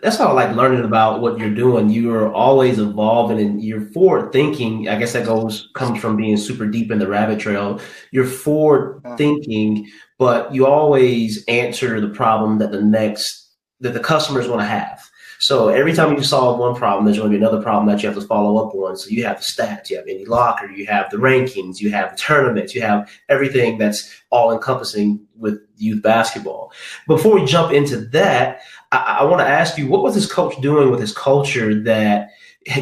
that's 0.00 0.16
how 0.16 0.28
I 0.28 0.32
like 0.32 0.56
learning 0.56 0.82
about 0.82 1.20
what 1.20 1.38
you're 1.38 1.54
doing. 1.54 1.90
You 1.90 2.14
are 2.14 2.32
always 2.32 2.78
evolving 2.78 3.38
and 3.38 3.62
you're 3.62 3.90
forward 3.90 4.32
thinking. 4.32 4.88
I 4.88 4.98
guess 4.98 5.12
that 5.12 5.26
goes 5.26 5.68
comes 5.74 6.00
from 6.00 6.16
being 6.16 6.38
super 6.38 6.66
deep 6.66 6.90
in 6.90 6.98
the 6.98 7.06
rabbit 7.06 7.38
trail. 7.38 7.80
You're 8.10 8.24
forward 8.24 9.02
thinking, 9.18 9.86
but 10.18 10.54
you 10.54 10.66
always 10.66 11.44
answer 11.48 12.00
the 12.00 12.08
problem 12.08 12.58
that 12.58 12.72
the 12.72 12.80
next 12.80 13.52
that 13.80 13.92
the 13.92 14.00
customers 14.00 14.48
want 14.48 14.62
to 14.62 14.66
have. 14.66 15.06
So 15.38 15.68
every 15.68 15.92
time 15.92 16.16
you 16.16 16.22
solve 16.22 16.58
one 16.58 16.74
problem, 16.74 17.04
there's 17.04 17.18
going 17.18 17.30
to 17.30 17.38
be 17.38 17.42
another 17.42 17.62
problem 17.62 17.86
that 17.86 18.02
you 18.02 18.08
have 18.08 18.18
to 18.18 18.26
follow 18.26 18.56
up 18.64 18.74
on. 18.74 18.96
So 18.96 19.10
you 19.10 19.24
have 19.24 19.38
the 19.38 19.44
stats, 19.44 19.90
you 19.90 19.96
have 19.96 20.08
Indy 20.08 20.24
Locker, 20.24 20.70
you 20.70 20.86
have 20.86 21.10
the 21.10 21.16
rankings, 21.16 21.80
you 21.80 21.90
have 21.90 22.12
the 22.12 22.16
tournaments, 22.16 22.74
you 22.74 22.82
have 22.82 23.10
everything 23.28 23.78
that's 23.78 24.10
all 24.30 24.52
encompassing 24.52 25.20
with 25.36 25.60
youth 25.76 26.02
basketball. 26.02 26.72
Before 27.06 27.34
we 27.34 27.44
jump 27.44 27.72
into 27.72 27.96
that, 28.06 28.60
I, 28.92 29.18
I 29.20 29.24
want 29.24 29.40
to 29.40 29.48
ask 29.48 29.76
you, 29.76 29.88
what 29.88 30.02
was 30.02 30.14
his 30.14 30.30
coach 30.30 30.60
doing 30.60 30.90
with 30.90 31.00
his 31.00 31.12
culture 31.12 31.80
that 31.82 32.30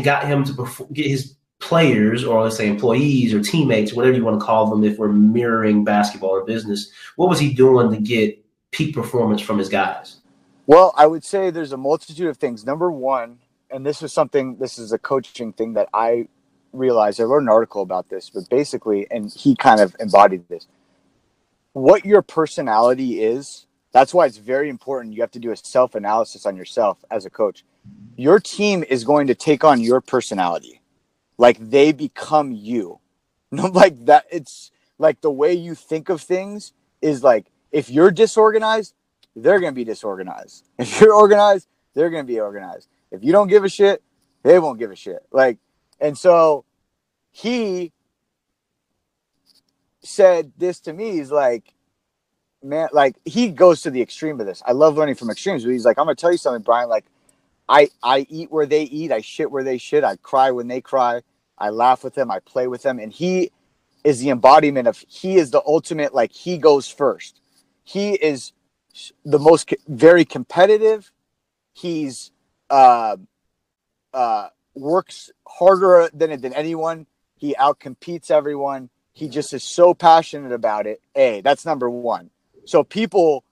got 0.02 0.26
him 0.26 0.44
to 0.44 0.54
perform, 0.54 0.92
get 0.92 1.06
his 1.06 1.34
players 1.62 2.24
or 2.24 2.42
let's 2.42 2.56
say 2.56 2.66
employees 2.66 3.32
or 3.32 3.40
teammates, 3.40 3.92
whatever 3.92 4.16
you 4.16 4.24
want 4.24 4.38
to 4.38 4.44
call 4.44 4.68
them, 4.68 4.84
if 4.84 4.98
we're 4.98 5.08
mirroring 5.08 5.84
basketball 5.84 6.30
or 6.30 6.44
business, 6.44 6.90
what 7.16 7.28
was 7.28 7.38
he 7.38 7.52
doing 7.52 7.90
to 7.90 7.98
get 7.98 8.44
peak 8.72 8.94
performance 8.94 9.40
from 9.40 9.58
his 9.58 9.68
guys? 9.68 10.21
Well, 10.66 10.94
I 10.96 11.06
would 11.06 11.24
say 11.24 11.50
there's 11.50 11.72
a 11.72 11.76
multitude 11.76 12.28
of 12.28 12.36
things. 12.36 12.64
Number 12.64 12.90
one, 12.90 13.38
and 13.70 13.84
this 13.84 14.02
is 14.02 14.12
something, 14.12 14.56
this 14.56 14.78
is 14.78 14.92
a 14.92 14.98
coaching 14.98 15.52
thing 15.52 15.74
that 15.74 15.88
I 15.92 16.28
realized. 16.72 17.20
I 17.20 17.24
wrote 17.24 17.42
an 17.42 17.48
article 17.48 17.82
about 17.82 18.08
this, 18.08 18.30
but 18.30 18.48
basically, 18.48 19.06
and 19.10 19.32
he 19.32 19.56
kind 19.56 19.80
of 19.80 19.96
embodied 19.98 20.48
this. 20.48 20.68
What 21.72 22.04
your 22.04 22.22
personality 22.22 23.22
is, 23.22 23.66
that's 23.92 24.14
why 24.14 24.26
it's 24.26 24.36
very 24.38 24.68
important. 24.68 25.14
You 25.14 25.22
have 25.22 25.30
to 25.32 25.38
do 25.38 25.50
a 25.50 25.56
self 25.56 25.94
analysis 25.94 26.46
on 26.46 26.56
yourself 26.56 27.04
as 27.10 27.26
a 27.26 27.30
coach. 27.30 27.64
Your 28.16 28.38
team 28.38 28.84
is 28.88 29.04
going 29.04 29.26
to 29.26 29.34
take 29.34 29.64
on 29.64 29.80
your 29.80 30.00
personality, 30.00 30.80
like 31.38 31.58
they 31.58 31.92
become 31.92 32.52
you. 32.52 33.00
Like 33.52 34.06
that. 34.06 34.24
It's 34.30 34.70
like 34.98 35.20
the 35.20 35.30
way 35.30 35.52
you 35.52 35.74
think 35.74 36.08
of 36.08 36.22
things 36.22 36.72
is 37.02 37.22
like 37.22 37.46
if 37.70 37.90
you're 37.90 38.10
disorganized, 38.10 38.94
they're 39.34 39.60
going 39.60 39.72
to 39.72 39.76
be 39.76 39.84
disorganized. 39.84 40.68
If 40.78 41.00
you're 41.00 41.14
organized, 41.14 41.68
they're 41.94 42.10
going 42.10 42.24
to 42.24 42.32
be 42.32 42.40
organized. 42.40 42.88
If 43.10 43.24
you 43.24 43.32
don't 43.32 43.48
give 43.48 43.64
a 43.64 43.68
shit, 43.68 44.02
they 44.42 44.58
won't 44.58 44.78
give 44.78 44.90
a 44.90 44.96
shit. 44.96 45.24
Like, 45.30 45.58
and 46.00 46.16
so 46.16 46.64
he 47.30 47.92
said 50.02 50.52
this 50.56 50.80
to 50.80 50.92
me. 50.92 51.12
He's 51.12 51.30
like, 51.30 51.74
man, 52.62 52.88
like 52.92 53.16
he 53.24 53.48
goes 53.48 53.82
to 53.82 53.90
the 53.90 54.02
extreme 54.02 54.40
of 54.40 54.46
this. 54.46 54.62
I 54.66 54.72
love 54.72 54.96
learning 54.96 55.14
from 55.16 55.30
extremes. 55.30 55.64
But 55.64 55.72
he's 55.72 55.84
like, 55.84 55.98
I'm 55.98 56.06
gonna 56.06 56.14
tell 56.14 56.32
you 56.32 56.38
something, 56.38 56.62
Brian. 56.62 56.88
Like, 56.88 57.04
I 57.68 57.88
I 58.02 58.26
eat 58.28 58.50
where 58.50 58.66
they 58.66 58.82
eat. 58.82 59.12
I 59.12 59.20
shit 59.20 59.50
where 59.50 59.64
they 59.64 59.78
shit. 59.78 60.04
I 60.04 60.16
cry 60.16 60.50
when 60.50 60.68
they 60.68 60.80
cry. 60.80 61.22
I 61.58 61.70
laugh 61.70 62.04
with 62.04 62.14
them. 62.14 62.30
I 62.30 62.40
play 62.40 62.66
with 62.66 62.82
them. 62.82 62.98
And 62.98 63.12
he 63.12 63.52
is 64.04 64.20
the 64.20 64.30
embodiment 64.30 64.88
of 64.88 65.04
he 65.08 65.36
is 65.36 65.50
the 65.50 65.62
ultimate. 65.64 66.14
Like 66.14 66.32
he 66.32 66.58
goes 66.58 66.88
first. 66.88 67.40
He 67.84 68.12
is 68.12 68.52
the 69.24 69.38
most 69.38 69.72
very 69.88 70.24
competitive. 70.24 71.10
He's 71.72 72.30
uh, 72.70 73.16
uh, 74.12 74.48
works 74.74 75.30
harder 75.46 76.10
than 76.12 76.40
than 76.40 76.52
anyone. 76.52 77.06
He 77.36 77.54
outcompetes 77.58 78.30
everyone. 78.30 78.90
He 79.12 79.28
just 79.28 79.52
is 79.52 79.62
so 79.62 79.94
passionate 79.94 80.52
about 80.52 80.86
it. 80.86 81.00
A 81.14 81.40
that's 81.40 81.64
number 81.64 81.88
one. 81.88 82.30
So 82.64 82.84
people, 82.84 83.44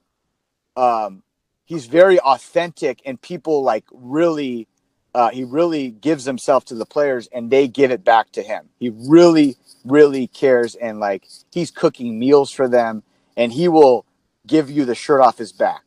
um, 0.77 1.23
he's 1.65 1.87
very 1.87 2.21
authentic, 2.21 3.01
and 3.05 3.21
people 3.21 3.63
like 3.63 3.85
really. 3.93 4.67
Uh, 5.13 5.29
he 5.31 5.43
really 5.43 5.91
gives 5.91 6.25
himself 6.25 6.65
to 6.65 6.77
the 6.77 6.87
players 6.87 7.29
and 7.33 7.51
they 7.51 7.67
give 7.67 7.91
it 7.91 8.05
back 8.05 8.31
to 8.31 8.45
him. 8.45 8.69
He 8.79 8.91
really, 8.91 9.57
really 9.85 10.29
cares 10.29 10.77
and 10.77 11.01
like 11.01 11.27
he's 11.51 11.73
cooking 11.73 12.17
meals 12.17 12.53
for 12.53 12.69
them 12.69 13.03
and 13.37 13.53
he 13.53 13.67
will 13.67 14.07
give 14.47 14.71
you 14.71 14.85
the 14.85 14.95
shirt 14.95 15.21
off 15.21 15.39
his 15.39 15.53
back. 15.53 15.83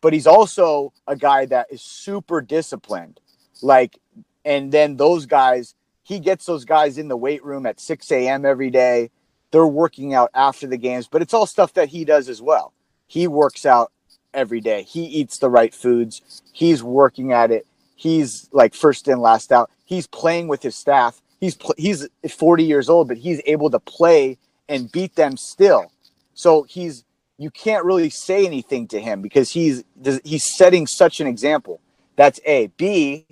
But 0.00 0.12
he's 0.12 0.26
also 0.26 0.92
a 1.06 1.16
guy 1.16 1.46
that 1.46 1.68
is 1.70 1.82
super 1.82 2.40
disciplined. 2.40 3.20
Like, 3.62 3.98
and 4.44 4.70
then 4.70 4.96
those 4.96 5.26
guys, 5.26 5.74
he 6.02 6.18
gets 6.18 6.44
those 6.44 6.64
guys 6.64 6.98
in 6.98 7.08
the 7.08 7.16
weight 7.16 7.44
room 7.44 7.64
at 7.64 7.80
6 7.80 8.12
a.m. 8.12 8.44
every 8.44 8.70
day. 8.70 9.10
They're 9.50 9.66
working 9.66 10.12
out 10.12 10.30
after 10.34 10.66
the 10.66 10.76
games, 10.76 11.06
but 11.06 11.22
it's 11.22 11.32
all 11.32 11.46
stuff 11.46 11.74
that 11.74 11.88
he 11.88 12.04
does 12.04 12.28
as 12.28 12.42
well. 12.42 12.74
He 13.06 13.26
works 13.28 13.64
out 13.64 13.92
every 14.34 14.60
day. 14.60 14.82
He 14.82 15.04
eats 15.04 15.38
the 15.38 15.48
right 15.48 15.72
foods. 15.72 16.42
He's 16.52 16.82
working 16.82 17.32
at 17.32 17.50
it. 17.50 17.66
He's 17.94 18.48
like 18.52 18.74
first 18.74 19.08
in, 19.08 19.20
last 19.20 19.52
out. 19.52 19.70
He's 19.84 20.06
playing 20.06 20.48
with 20.48 20.62
his 20.62 20.74
staff. 20.74 21.22
He's 21.40 21.54
pl- 21.54 21.74
he's 21.78 22.08
40 22.28 22.64
years 22.64 22.88
old, 22.88 23.08
but 23.08 23.18
he's 23.18 23.40
able 23.46 23.70
to 23.70 23.78
play 23.78 24.38
and 24.68 24.90
beat 24.90 25.14
them 25.14 25.36
still. 25.36 25.92
So 26.34 26.64
he's 26.64 27.04
you 27.38 27.50
can't 27.50 27.84
really 27.84 28.10
say 28.10 28.46
anything 28.46 28.86
to 28.88 29.00
him 29.00 29.22
because 29.22 29.50
he's 29.50 29.84
he's 30.24 30.44
setting 30.44 30.86
such 30.86 31.20
an 31.20 31.26
example. 31.26 31.80
That's 32.16 32.40
A. 32.44 32.68
B. 32.68 33.26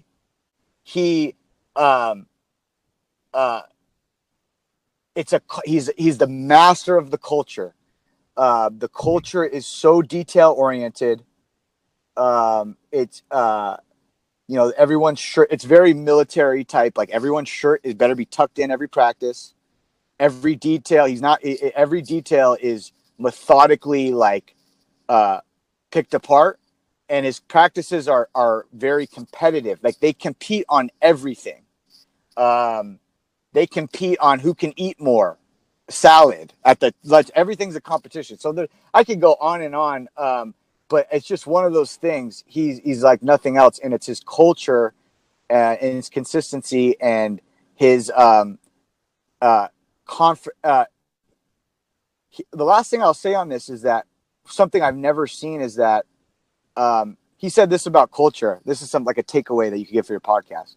He 0.82 1.34
um 1.76 2.26
uh 3.32 3.62
it's 5.14 5.32
a 5.32 5.40
he's 5.64 5.90
he's 5.96 6.18
the 6.18 6.26
master 6.26 6.96
of 6.96 7.10
the 7.10 7.18
culture. 7.18 7.74
Uh, 8.36 8.70
the 8.76 8.88
culture 8.88 9.44
is 9.44 9.66
so 9.66 10.00
detail 10.00 10.54
oriented. 10.56 11.22
Um, 12.16 12.76
it's 12.90 13.22
uh, 13.30 13.76
you 14.48 14.56
know 14.56 14.72
everyone's 14.76 15.20
shirt. 15.20 15.48
It's 15.50 15.64
very 15.64 15.92
military 15.92 16.64
type. 16.64 16.96
Like 16.96 17.10
everyone's 17.10 17.48
shirt 17.48 17.82
is 17.84 17.94
better 17.94 18.14
be 18.14 18.24
tucked 18.24 18.58
in 18.58 18.70
every 18.70 18.88
practice. 18.88 19.54
Every 20.18 20.56
detail. 20.56 21.04
He's 21.04 21.20
not. 21.20 21.42
Every 21.44 22.00
detail 22.00 22.56
is 22.60 22.92
methodically 23.22 24.12
like 24.12 24.54
uh, 25.08 25.40
picked 25.90 26.14
apart 26.14 26.58
and 27.08 27.26
his 27.26 27.40
practices 27.40 28.08
are 28.08 28.28
are 28.34 28.66
very 28.72 29.06
competitive. 29.06 29.78
Like 29.82 30.00
they 30.00 30.12
compete 30.12 30.64
on 30.68 30.90
everything. 31.02 31.64
Um, 32.36 32.98
they 33.52 33.66
compete 33.66 34.18
on 34.20 34.40
who 34.40 34.54
can 34.54 34.72
eat 34.76 35.00
more 35.00 35.38
salad 35.90 36.54
at 36.64 36.80
the 36.80 36.94
lunch. 37.04 37.30
Everything's 37.34 37.76
a 37.76 37.80
competition. 37.80 38.38
So 38.38 38.52
there, 38.52 38.68
i 38.94 39.04
could 39.04 39.20
go 39.20 39.36
on 39.40 39.62
and 39.62 39.74
on 39.76 40.08
um, 40.16 40.54
but 40.88 41.06
it's 41.12 41.26
just 41.26 41.46
one 41.46 41.64
of 41.64 41.72
those 41.72 41.96
things. 41.96 42.44
He's 42.46 42.78
he's 42.80 43.02
like 43.02 43.22
nothing 43.22 43.56
else 43.56 43.78
and 43.78 43.94
it's 43.94 44.06
his 44.06 44.20
culture 44.20 44.94
uh, 45.50 45.76
and 45.80 45.96
his 45.96 46.08
consistency 46.08 47.00
and 47.00 47.40
his 47.74 48.10
um 48.14 48.58
uh, 49.40 49.68
conf- 50.06 50.48
uh 50.64 50.84
the 52.52 52.64
last 52.64 52.90
thing 52.90 53.02
I'll 53.02 53.14
say 53.14 53.34
on 53.34 53.48
this 53.48 53.68
is 53.68 53.82
that 53.82 54.06
something 54.46 54.82
I've 54.82 54.96
never 54.96 55.26
seen 55.26 55.60
is 55.60 55.76
that 55.76 56.06
um, 56.76 57.16
he 57.36 57.48
said 57.48 57.70
this 57.70 57.86
about 57.86 58.10
culture. 58.10 58.60
This 58.64 58.82
is 58.82 58.90
something 58.90 59.06
like 59.06 59.18
a 59.18 59.22
takeaway 59.22 59.70
that 59.70 59.78
you 59.78 59.86
can 59.86 59.94
get 59.94 60.06
for 60.06 60.12
your 60.12 60.20
podcast. 60.20 60.76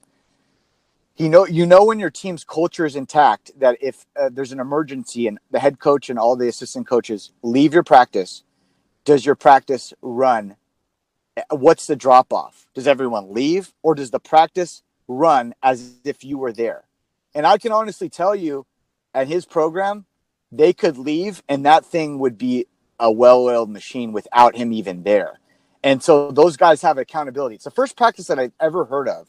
He 1.13 1.29
know 1.29 1.45
you 1.45 1.65
know 1.65 1.85
when 1.85 1.99
your 1.99 2.09
team's 2.09 2.43
culture 2.43 2.85
is 2.85 2.95
intact 2.95 3.51
that 3.57 3.77
if 3.79 4.05
uh, 4.19 4.29
there's 4.31 4.51
an 4.51 4.59
emergency 4.59 5.27
and 5.27 5.39
the 5.49 5.59
head 5.59 5.79
coach 5.79 6.09
and 6.09 6.19
all 6.19 6.35
the 6.35 6.49
assistant 6.49 6.87
coaches 6.87 7.31
leave 7.41 7.73
your 7.73 7.83
practice, 7.83 8.43
does 9.05 9.25
your 9.25 9.35
practice 9.35 9.93
run? 10.01 10.57
What's 11.49 11.87
the 11.87 11.95
drop 11.95 12.33
off? 12.33 12.67
Does 12.73 12.87
everyone 12.87 13.33
leave 13.33 13.73
or 13.81 13.95
does 13.95 14.11
the 14.11 14.19
practice 14.19 14.83
run 15.07 15.53
as 15.63 15.93
if 16.03 16.23
you 16.23 16.37
were 16.37 16.51
there? 16.51 16.85
And 17.33 17.45
I 17.45 17.57
can 17.57 17.71
honestly 17.71 18.09
tell 18.09 18.35
you, 18.35 18.65
at 19.13 19.27
his 19.27 19.45
program, 19.45 20.05
they 20.51 20.73
could 20.73 20.97
leave 20.97 21.43
and 21.49 21.65
that 21.65 21.85
thing 21.85 22.19
would 22.19 22.37
be 22.37 22.67
a 22.99 23.11
well-oiled 23.11 23.69
machine 23.69 24.11
without 24.11 24.55
him 24.55 24.71
even 24.71 25.03
there. 25.03 25.39
And 25.83 26.01
so 26.01 26.31
those 26.31 26.57
guys 26.57 26.81
have 26.81 26.97
accountability. 26.97 27.55
It's 27.55 27.65
the 27.65 27.71
first 27.71 27.95
practice 27.95 28.27
that 28.27 28.39
I've 28.39 28.53
ever 28.59 28.85
heard 28.85 29.07
of 29.07 29.27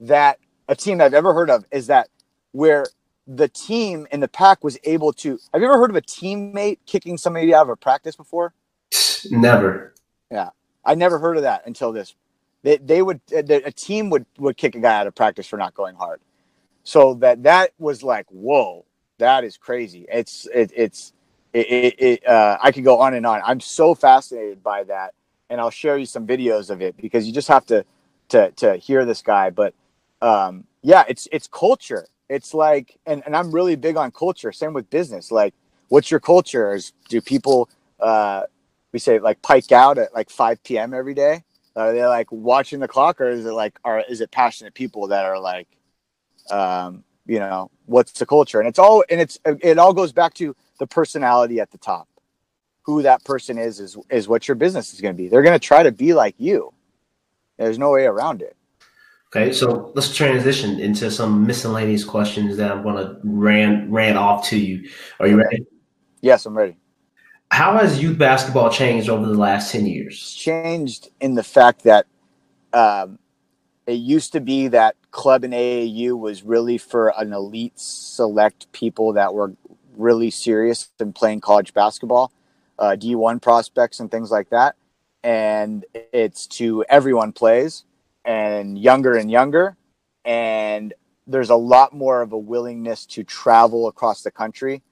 that 0.00 0.38
a 0.68 0.74
team 0.74 1.00
I've 1.00 1.14
ever 1.14 1.32
heard 1.32 1.50
of 1.50 1.64
is 1.70 1.86
that 1.86 2.08
where 2.52 2.86
the 3.26 3.48
team 3.48 4.06
in 4.10 4.20
the 4.20 4.28
pack 4.28 4.62
was 4.62 4.78
able 4.84 5.12
to. 5.14 5.38
Have 5.52 5.62
you 5.62 5.68
ever 5.68 5.78
heard 5.78 5.90
of 5.90 5.96
a 5.96 6.02
teammate 6.02 6.78
kicking 6.86 7.18
somebody 7.18 7.54
out 7.54 7.62
of 7.62 7.68
a 7.70 7.76
practice 7.76 8.16
before? 8.16 8.54
Never. 9.30 9.94
Yeah, 10.30 10.50
I 10.84 10.94
never 10.94 11.18
heard 11.18 11.36
of 11.36 11.42
that 11.42 11.66
until 11.66 11.92
this. 11.92 12.14
They, 12.62 12.78
they 12.78 13.02
would 13.02 13.20
uh, 13.32 13.42
a 13.46 13.72
team 13.72 14.10
would 14.10 14.26
would 14.38 14.56
kick 14.56 14.74
a 14.74 14.80
guy 14.80 14.98
out 14.98 15.06
of 15.06 15.14
practice 15.14 15.46
for 15.46 15.56
not 15.56 15.74
going 15.74 15.96
hard. 15.96 16.20
So 16.84 17.14
that 17.14 17.42
that 17.44 17.72
was 17.78 18.02
like 18.02 18.26
whoa, 18.30 18.84
that 19.18 19.44
is 19.44 19.56
crazy. 19.56 20.06
It's 20.12 20.46
it, 20.54 20.72
it's 20.74 21.12
it, 21.52 21.66
it, 21.66 21.94
it 21.98 22.26
uh, 22.26 22.58
I 22.62 22.72
could 22.72 22.84
go 22.84 23.00
on 23.00 23.14
and 23.14 23.26
on. 23.26 23.40
I'm 23.44 23.60
so 23.60 23.94
fascinated 23.94 24.62
by 24.62 24.84
that, 24.84 25.14
and 25.50 25.60
I'll 25.60 25.70
share 25.70 25.96
you 25.96 26.06
some 26.06 26.26
videos 26.26 26.70
of 26.70 26.82
it 26.82 26.96
because 26.96 27.26
you 27.26 27.32
just 27.32 27.48
have 27.48 27.66
to 27.66 27.84
to 28.30 28.50
to 28.52 28.76
hear 28.76 29.04
this 29.04 29.22
guy. 29.22 29.50
But 29.50 29.74
um, 30.22 30.64
yeah, 30.82 31.04
it's 31.08 31.28
it's 31.32 31.48
culture. 31.48 32.06
It's 32.28 32.54
like, 32.54 32.98
and, 33.06 33.22
and 33.24 33.36
I'm 33.36 33.52
really 33.52 33.76
big 33.76 33.96
on 33.96 34.10
culture. 34.10 34.50
Same 34.50 34.72
with 34.72 34.90
business. 34.90 35.30
Like, 35.30 35.54
what's 35.88 36.10
your 36.10 36.20
culture? 36.20 36.74
Is 36.74 36.92
do 37.08 37.20
people 37.20 37.68
uh, 38.00 38.42
we 38.92 38.98
say 38.98 39.18
like 39.18 39.40
pike 39.42 39.72
out 39.72 39.98
at 39.98 40.14
like 40.14 40.30
5 40.30 40.62
p.m. 40.64 40.94
every 40.94 41.14
day? 41.14 41.44
Are 41.76 41.92
they 41.92 42.04
like 42.06 42.32
watching 42.32 42.80
the 42.80 42.88
clock, 42.88 43.20
or 43.20 43.28
is 43.28 43.44
it 43.44 43.52
like, 43.52 43.78
are 43.84 44.02
is 44.08 44.22
it 44.22 44.30
passionate 44.30 44.72
people 44.72 45.08
that 45.08 45.26
are 45.26 45.38
like, 45.38 45.68
um, 46.50 47.04
you 47.26 47.38
know 47.38 47.70
what's 47.86 48.12
the 48.12 48.26
culture 48.26 48.60
and 48.60 48.68
it's 48.68 48.78
all 48.78 49.04
and 49.10 49.20
it's 49.20 49.38
it 49.44 49.78
all 49.78 49.92
goes 49.92 50.12
back 50.12 50.34
to 50.34 50.54
the 50.78 50.86
personality 50.86 51.60
at 51.60 51.70
the 51.70 51.78
top 51.78 52.08
who 52.82 53.02
that 53.02 53.24
person 53.24 53.58
is 53.58 53.80
is 53.80 53.96
is 54.10 54.28
what 54.28 54.46
your 54.46 54.54
business 54.54 54.94
is 54.94 55.00
going 55.00 55.14
to 55.14 55.16
be 55.16 55.28
they're 55.28 55.42
going 55.42 55.58
to 55.58 55.66
try 55.66 55.82
to 55.82 55.92
be 55.92 56.14
like 56.14 56.34
you 56.38 56.72
There's 57.56 57.78
no 57.78 57.90
way 57.92 58.04
around 58.04 58.42
it. 58.42 58.56
Okay, 59.34 59.52
so 59.52 59.92
let's 59.94 60.14
transition 60.14 60.78
into 60.78 61.10
some 61.10 61.46
miscellaneous 61.46 62.04
questions 62.04 62.56
that 62.56 62.70
I'm 62.70 62.82
going 62.82 63.04
to 63.04 63.18
ran 63.24 63.90
ran 63.90 64.16
off 64.16 64.46
to 64.48 64.58
you. 64.58 64.88
Are 65.20 65.26
you 65.26 65.36
ready? 65.36 65.66
Yes, 66.20 66.46
I'm 66.46 66.56
ready. 66.56 66.76
How 67.50 67.76
has 67.76 68.00
youth 68.00 68.18
basketball 68.18 68.70
changed 68.70 69.08
over 69.08 69.26
the 69.26 69.34
last 69.34 69.72
ten 69.72 69.86
years? 69.86 70.32
Changed 70.34 71.10
in 71.20 71.34
the 71.34 71.42
fact 71.42 71.82
that 71.82 72.06
um, 72.72 73.18
it 73.86 73.94
used 73.94 74.32
to 74.32 74.40
be 74.40 74.68
that 74.68 74.96
club 75.10 75.44
in 75.44 75.52
AAU 75.52 76.18
was 76.18 76.42
really 76.42 76.78
for 76.78 77.12
an 77.16 77.32
elite 77.32 77.78
select 77.78 78.70
people 78.72 79.12
that 79.14 79.32
were 79.32 79.54
really 79.96 80.30
serious 80.30 80.90
in 81.00 81.12
playing 81.12 81.40
college 81.40 81.72
basketball, 81.72 82.32
uh, 82.78 82.96
D1 82.98 83.40
prospects 83.40 84.00
and 84.00 84.10
things 84.10 84.30
like 84.30 84.50
that. 84.50 84.76
And 85.22 85.84
it's 86.12 86.46
to 86.48 86.84
everyone 86.88 87.32
plays 87.32 87.84
and 88.24 88.78
younger 88.78 89.14
and 89.14 89.30
younger. 89.30 89.76
And 90.24 90.92
there's 91.26 91.50
a 91.50 91.56
lot 91.56 91.92
more 91.92 92.22
of 92.22 92.32
a 92.32 92.38
willingness 92.38 93.06
to 93.06 93.24
travel 93.24 93.88
across 93.88 94.22
the 94.22 94.30
country 94.30 94.82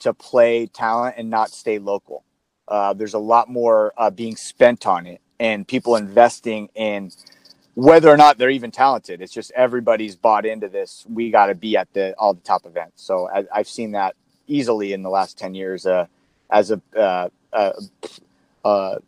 to 0.00 0.14
play 0.14 0.66
talent 0.66 1.16
and 1.18 1.28
not 1.28 1.50
stay 1.50 1.78
local. 1.78 2.24
Uh, 2.66 2.92
there's 2.94 3.14
a 3.14 3.18
lot 3.18 3.48
more 3.48 3.92
uh, 3.96 4.10
being 4.10 4.36
spent 4.36 4.86
on 4.86 5.06
it 5.06 5.20
and 5.38 5.66
people 5.66 5.96
investing 5.96 6.68
in 6.74 7.10
whether 7.74 8.08
or 8.08 8.16
not 8.16 8.38
they're 8.38 8.50
even 8.50 8.70
talented. 8.70 9.20
It's 9.20 9.32
just 9.32 9.50
everybody's 9.52 10.16
bought 10.16 10.46
into 10.46 10.68
this. 10.68 11.04
We 11.08 11.30
got 11.30 11.46
to 11.46 11.54
be 11.54 11.76
at 11.76 11.92
the 11.92 12.14
all 12.18 12.34
the 12.34 12.40
top 12.40 12.66
events. 12.66 13.02
So 13.02 13.28
I, 13.28 13.58
have 13.58 13.68
seen 13.68 13.92
that 13.92 14.14
easily 14.46 14.92
in 14.92 15.02
the 15.02 15.10
last 15.10 15.38
ten 15.38 15.54
years 15.54 15.86
uh, 15.86 16.06
as 16.50 16.70
a 16.70 16.80
uh, 16.96 17.28
uh, 17.52 17.72
uh, 18.64 18.98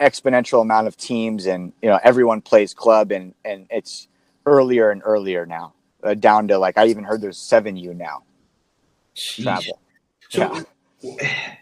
exponential 0.00 0.62
amount 0.62 0.86
of 0.88 0.96
teams, 0.96 1.46
and 1.46 1.72
you 1.82 1.88
know 1.88 1.98
everyone 2.02 2.40
plays 2.40 2.74
club, 2.74 3.12
and 3.12 3.34
and 3.44 3.66
it's 3.70 4.08
earlier 4.46 4.90
and 4.90 5.02
earlier 5.04 5.46
now, 5.46 5.74
uh, 6.02 6.14
down 6.14 6.48
to 6.48 6.58
like 6.58 6.78
I 6.78 6.86
even 6.86 7.04
heard 7.04 7.20
there's 7.20 7.38
seven 7.38 7.76
U 7.76 7.92
now. 7.94 8.24
Sheesh. 9.14 9.42
Travel. 9.42 9.80
So, 10.30 10.40
yeah 10.40 10.62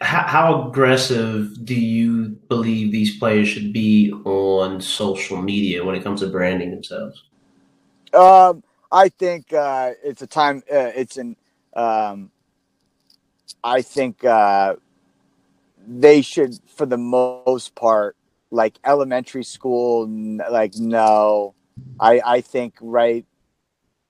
how, 0.00 0.68
aggressive 0.68 1.64
do 1.64 1.74
you 1.74 2.28
believe 2.48 2.92
these 2.92 3.18
players 3.18 3.48
should 3.48 3.72
be 3.72 4.12
on 4.24 4.80
social 4.80 5.40
media 5.40 5.84
when 5.84 5.94
it 5.94 6.02
comes 6.02 6.20
to 6.20 6.28
branding 6.28 6.70
themselves? 6.70 7.24
Um, 8.12 8.62
I 8.92 9.08
think 9.08 9.52
uh, 9.52 9.92
it's 10.02 10.22
a 10.22 10.26
time. 10.26 10.62
Uh, 10.70 10.92
it's 10.94 11.16
an. 11.16 11.36
Um, 11.74 12.30
I 13.62 13.82
think 13.82 14.24
uh, 14.24 14.76
they 15.86 16.22
should, 16.22 16.58
for 16.66 16.86
the 16.86 16.96
most 16.96 17.74
part, 17.74 18.16
like 18.50 18.78
elementary 18.84 19.44
school. 19.44 20.08
Like 20.08 20.74
no, 20.76 21.54
I 21.98 22.20
I 22.24 22.40
think 22.40 22.74
right 22.80 23.24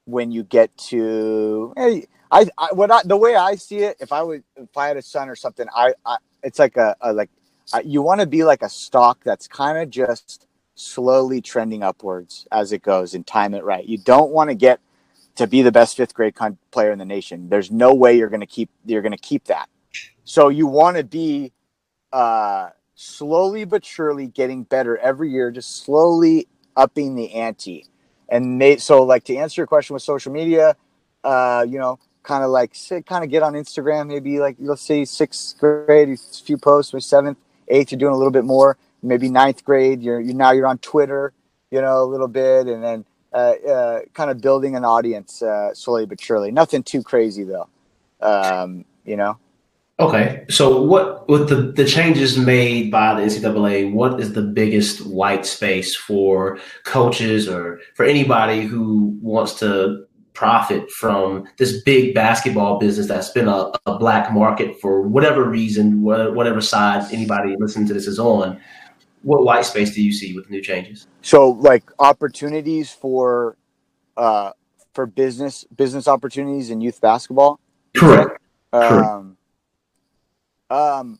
when 0.06 0.32
you 0.32 0.42
get 0.42 0.76
to. 0.88 1.74
Hey, 1.76 2.06
I, 2.30 2.46
I 2.58 2.68
what 2.72 2.90
I 2.90 3.02
the 3.04 3.16
way 3.16 3.34
I 3.34 3.56
see 3.56 3.78
it, 3.78 3.96
if 4.00 4.12
I 4.12 4.22
would 4.22 4.44
if 4.56 4.76
I 4.76 4.88
had 4.88 4.96
a 4.96 5.02
son 5.02 5.28
or 5.28 5.36
something, 5.36 5.66
I, 5.74 5.94
I 6.04 6.16
it's 6.42 6.58
like 6.58 6.76
a, 6.76 6.96
a 7.00 7.12
like 7.12 7.30
I, 7.72 7.80
you 7.80 8.02
want 8.02 8.20
to 8.20 8.26
be 8.26 8.44
like 8.44 8.62
a 8.62 8.68
stock 8.68 9.20
that's 9.24 9.48
kind 9.48 9.78
of 9.78 9.90
just 9.90 10.46
slowly 10.74 11.40
trending 11.40 11.82
upwards 11.82 12.46
as 12.52 12.72
it 12.72 12.82
goes 12.82 13.14
and 13.14 13.26
time 13.26 13.54
it 13.54 13.64
right. 13.64 13.84
You 13.84 13.98
don't 13.98 14.30
want 14.30 14.50
to 14.50 14.54
get 14.54 14.80
to 15.36 15.46
be 15.46 15.62
the 15.62 15.72
best 15.72 15.96
fifth 15.96 16.14
grade 16.14 16.34
con- 16.34 16.58
player 16.70 16.92
in 16.92 16.98
the 16.98 17.04
nation. 17.04 17.48
There's 17.48 17.70
no 17.70 17.94
way 17.94 18.16
you're 18.16 18.28
going 18.28 18.40
to 18.40 18.46
keep 18.46 18.70
you're 18.86 19.02
going 19.02 19.12
to 19.12 19.18
keep 19.18 19.44
that. 19.44 19.68
So 20.24 20.48
you 20.48 20.66
want 20.66 20.96
to 20.96 21.04
be 21.04 21.52
uh, 22.12 22.70
slowly 22.94 23.64
but 23.64 23.84
surely 23.84 24.26
getting 24.26 24.62
better 24.64 24.96
every 24.98 25.30
year, 25.30 25.50
just 25.50 25.84
slowly 25.84 26.48
upping 26.76 27.14
the 27.14 27.32
ante. 27.34 27.86
And 28.28 28.58
may, 28.58 28.76
so, 28.76 29.02
like 29.02 29.24
to 29.24 29.36
answer 29.36 29.60
your 29.60 29.66
question 29.66 29.94
with 29.94 30.02
social 30.02 30.32
media, 30.32 30.76
uh, 31.24 31.66
you 31.68 31.78
know, 31.78 31.98
kind 32.22 32.44
of 32.44 32.50
like 32.50 32.74
kind 33.06 33.24
of 33.24 33.30
get 33.30 33.42
on 33.42 33.54
Instagram, 33.54 34.08
maybe 34.08 34.38
like 34.38 34.56
you'll 34.58 34.76
see 34.76 35.04
sixth 35.04 35.58
grade, 35.58 36.08
a 36.08 36.16
few 36.16 36.58
posts, 36.58 36.92
With 36.92 37.04
seventh, 37.04 37.38
eighth, 37.68 37.92
you're 37.92 37.98
doing 37.98 38.14
a 38.14 38.16
little 38.16 38.32
bit 38.32 38.44
more. 38.44 38.76
Maybe 39.02 39.30
ninth 39.30 39.64
grade, 39.64 40.02
you're 40.02 40.20
you 40.20 40.34
now 40.34 40.52
you're 40.52 40.66
on 40.66 40.78
Twitter, 40.78 41.32
you 41.70 41.80
know, 41.80 42.02
a 42.02 42.04
little 42.04 42.28
bit, 42.28 42.66
and 42.66 42.82
then 42.82 43.04
uh, 43.32 43.54
uh, 43.68 44.00
kind 44.12 44.30
of 44.30 44.40
building 44.40 44.76
an 44.76 44.84
audience 44.84 45.42
uh, 45.42 45.72
slowly 45.74 46.06
but 46.06 46.20
surely. 46.20 46.50
Nothing 46.50 46.82
too 46.82 47.02
crazy 47.02 47.44
though, 47.44 47.68
um, 48.20 48.84
you 49.04 49.16
know. 49.16 49.38
Okay, 49.98 50.46
so 50.48 50.80
what 50.82 51.28
with 51.28 51.50
the 51.50 51.56
the 51.56 51.84
changes 51.84 52.38
made 52.38 52.90
by 52.90 53.14
the 53.14 53.22
NCAA, 53.22 53.92
what 53.92 54.18
is 54.18 54.32
the 54.32 54.42
biggest 54.42 55.06
white 55.06 55.44
space 55.44 55.94
for 55.94 56.58
coaches 56.84 57.46
or 57.46 57.80
for 57.94 58.06
anybody 58.06 58.62
who 58.62 59.18
wants 59.20 59.54
to 59.60 60.06
profit 60.34 60.90
from 60.90 61.46
this 61.58 61.82
big 61.82 62.14
basketball 62.14 62.78
business 62.78 63.06
that's 63.06 63.30
been 63.30 63.48
a, 63.48 63.72
a 63.86 63.98
black 63.98 64.32
market 64.32 64.80
for 64.80 65.02
whatever 65.02 65.44
reason, 65.44 66.02
whatever 66.02 66.60
side 66.60 67.12
anybody 67.12 67.56
listening 67.58 67.86
to 67.88 67.94
this 67.94 68.06
is 68.06 68.18
on. 68.18 68.60
What 69.22 69.44
white 69.44 69.66
space 69.66 69.94
do 69.94 70.02
you 70.02 70.12
see 70.12 70.34
with 70.34 70.48
new 70.48 70.62
changes? 70.62 71.06
So, 71.20 71.50
like 71.50 71.84
opportunities 71.98 72.90
for 72.90 73.58
uh, 74.16 74.52
for 74.94 75.06
business 75.06 75.64
business 75.76 76.08
opportunities 76.08 76.70
in 76.70 76.80
youth 76.80 77.00
basketball. 77.00 77.60
Correct. 77.94 78.40
Um, 78.72 79.36
um, 80.70 81.18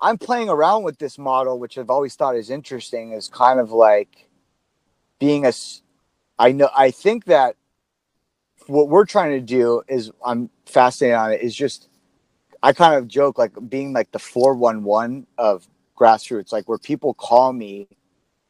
I'm 0.00 0.18
playing 0.18 0.48
around 0.48 0.84
with 0.84 0.98
this 0.98 1.18
model, 1.18 1.58
which 1.58 1.76
I've 1.76 1.90
always 1.90 2.14
thought 2.14 2.36
is 2.36 2.50
interesting, 2.50 3.12
is 3.12 3.28
kind 3.28 3.60
of 3.60 3.72
like 3.72 4.28
being 5.18 5.44
a. 5.44 5.52
I 6.38 6.52
know. 6.52 6.70
I 6.76 6.90
think 6.90 7.26
that 7.26 7.56
what 8.66 8.88
we're 8.88 9.04
trying 9.04 9.32
to 9.32 9.40
do 9.40 9.82
is 9.88 10.10
I'm 10.24 10.50
fascinated 10.66 11.16
on 11.16 11.32
it 11.32 11.42
is 11.42 11.54
just 11.54 11.88
I 12.62 12.72
kind 12.72 12.94
of 12.94 13.08
joke 13.08 13.38
like 13.38 13.52
being 13.68 13.92
like 13.92 14.10
the 14.10 14.18
411 14.18 15.26
of 15.36 15.68
grassroots, 15.98 16.52
like 16.52 16.68
where 16.68 16.78
people 16.78 17.12
call 17.14 17.52
me 17.52 17.88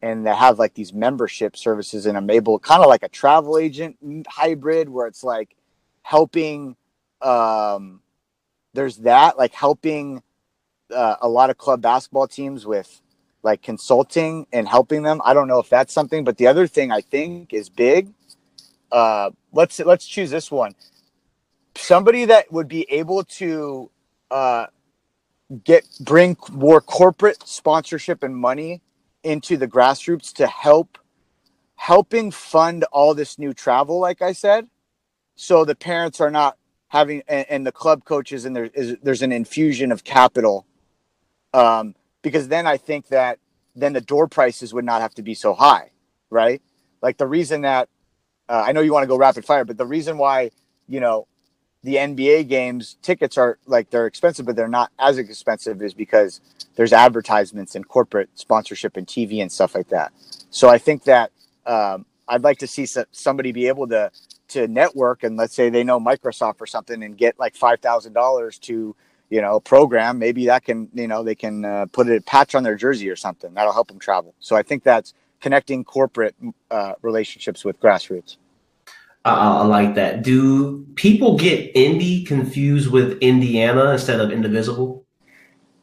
and 0.00 0.26
they 0.26 0.34
have 0.34 0.58
like 0.58 0.74
these 0.74 0.92
membership 0.92 1.56
services 1.56 2.06
and 2.06 2.16
I'm 2.16 2.30
able 2.30 2.58
kind 2.58 2.82
of 2.82 2.88
like 2.88 3.02
a 3.02 3.08
travel 3.08 3.58
agent 3.58 3.96
hybrid 4.28 4.88
where 4.88 5.06
it's 5.06 5.24
like 5.24 5.56
helping 6.02 6.76
um 7.22 8.00
there's 8.74 8.98
that 8.98 9.38
like 9.38 9.54
helping 9.54 10.22
uh, 10.94 11.16
a 11.20 11.28
lot 11.28 11.50
of 11.50 11.56
club 11.56 11.80
basketball 11.80 12.28
teams 12.28 12.66
with 12.66 13.00
like 13.42 13.62
consulting 13.62 14.46
and 14.52 14.68
helping 14.68 15.02
them. 15.02 15.20
I 15.24 15.34
don't 15.34 15.48
know 15.48 15.58
if 15.58 15.68
that's 15.68 15.92
something, 15.92 16.24
but 16.24 16.38
the 16.38 16.46
other 16.46 16.66
thing 16.66 16.90
I 16.90 17.00
think 17.00 17.52
is 17.52 17.68
big 17.68 18.12
uh, 18.94 19.30
let's 19.54 19.78
let's 19.80 20.06
choose 20.06 20.30
this 20.30 20.50
one. 20.50 20.74
Somebody 21.76 22.24
that 22.26 22.52
would 22.52 22.68
be 22.68 22.86
able 22.90 23.24
to 23.24 23.90
uh, 24.30 24.66
get 25.62 25.86
bring 26.00 26.36
more 26.52 26.80
corporate 26.80 27.46
sponsorship 27.46 28.22
and 28.22 28.36
money 28.36 28.80
into 29.22 29.56
the 29.56 29.68
grassroots 29.68 30.32
to 30.34 30.46
help 30.46 30.98
helping 31.76 32.30
fund 32.30 32.84
all 32.92 33.14
this 33.14 33.38
new 33.38 33.52
travel 33.52 33.98
like 33.98 34.22
i 34.22 34.32
said 34.32 34.66
so 35.34 35.64
the 35.64 35.74
parents 35.74 36.20
are 36.20 36.30
not 36.30 36.56
having 36.88 37.22
and, 37.28 37.46
and 37.50 37.66
the 37.66 37.72
club 37.72 38.04
coaches 38.04 38.44
and 38.44 38.54
there 38.56 38.66
is 38.66 38.96
there's 39.02 39.22
an 39.22 39.32
infusion 39.32 39.92
of 39.92 40.04
capital 40.04 40.66
um, 41.52 41.94
because 42.22 42.48
then 42.48 42.66
i 42.66 42.76
think 42.76 43.08
that 43.08 43.38
then 43.76 43.92
the 43.92 44.00
door 44.00 44.26
prices 44.28 44.72
would 44.72 44.84
not 44.84 45.00
have 45.00 45.14
to 45.14 45.22
be 45.22 45.34
so 45.34 45.52
high 45.52 45.90
right 46.30 46.62
like 47.02 47.18
the 47.18 47.26
reason 47.26 47.62
that 47.62 47.88
uh, 48.48 48.64
I 48.66 48.72
know 48.72 48.80
you 48.80 48.92
want 48.92 49.04
to 49.04 49.09
go 49.09 49.16
rapid 49.16 49.44
fire, 49.44 49.64
but 49.64 49.78
the 49.78 49.87
reason 49.87 50.18
why 50.18 50.50
you 50.88 51.00
know 51.00 51.26
the 51.83 51.96
NBA 51.96 52.48
games 52.48 52.96
tickets 53.02 53.37
are 53.38 53.59
like 53.66 53.90
they're 53.90 54.07
expensive, 54.07 54.46
but 54.46 54.57
they're 54.57 54.68
not 54.68 54.90
as 54.98 55.18
expensive 55.18 55.83
is 55.83 55.94
because 55.94 56.40
there's 56.76 56.92
advertisements 56.92 57.74
and 57.74 57.87
corporate 57.87 58.30
sponsorship 58.35 58.96
and 58.96 59.07
TV 59.07 59.40
and 59.40 59.52
stuff 59.52 59.74
like 59.74 59.88
that. 59.88 60.12
So 60.50 60.68
I 60.68 60.78
think 60.78 61.04
that 61.04 61.30
um, 61.66 62.07
I'd 62.26 62.42
like 62.42 62.59
to 62.59 62.66
see 62.66 62.87
somebody 63.12 63.52
be 63.52 63.68
able 63.68 63.87
to 63.88 64.11
to 64.48 64.68
network 64.68 65.22
and 65.22 65.37
let's 65.37 65.54
say 65.54 65.68
they 65.70 65.85
know 65.85 65.98
Microsoft 65.98 66.61
or 66.61 66.66
something 66.66 67.02
and 67.02 67.16
get 67.16 67.38
like 67.38 67.54
five 67.54 67.80
thousand 67.80 68.12
dollars 68.14 68.59
to 68.61 68.96
you 69.30 69.40
know 69.42 69.61
program. 69.61 70.18
Maybe 70.18 70.46
that 70.46 70.64
can 70.64 70.88
you 70.94 71.09
know 71.09 71.22
they 71.22 71.35
can 71.35 71.64
uh, 71.64 71.87
put 71.92 72.09
a 72.09 72.20
patch 72.20 72.54
on 72.54 72.62
their 72.62 72.76
jersey 72.76 73.11
or 73.11 73.16
something 73.16 73.52
that'll 73.54 73.72
help 73.72 73.88
them 73.88 73.98
travel. 73.98 74.35
So 74.40 74.57
I 74.57 74.62
think 74.62 74.85
that's 74.85 75.12
connecting 75.44 75.85
corporate 75.85 76.35
uh, 76.70 76.94
relationships 77.02 77.66
with 77.66 77.78
grassroots. 77.78 78.38
Uh, 79.26 79.59
I 79.61 79.66
like 79.66 79.94
that. 79.96 80.22
Do 80.22 80.87
people 80.94 81.37
get 81.37 81.70
Indy 81.76 82.24
confused 82.24 82.90
with 82.90 83.18
Indiana 83.20 83.90
instead 83.90 84.20
of 84.20 84.30
indivisible? 84.30 85.04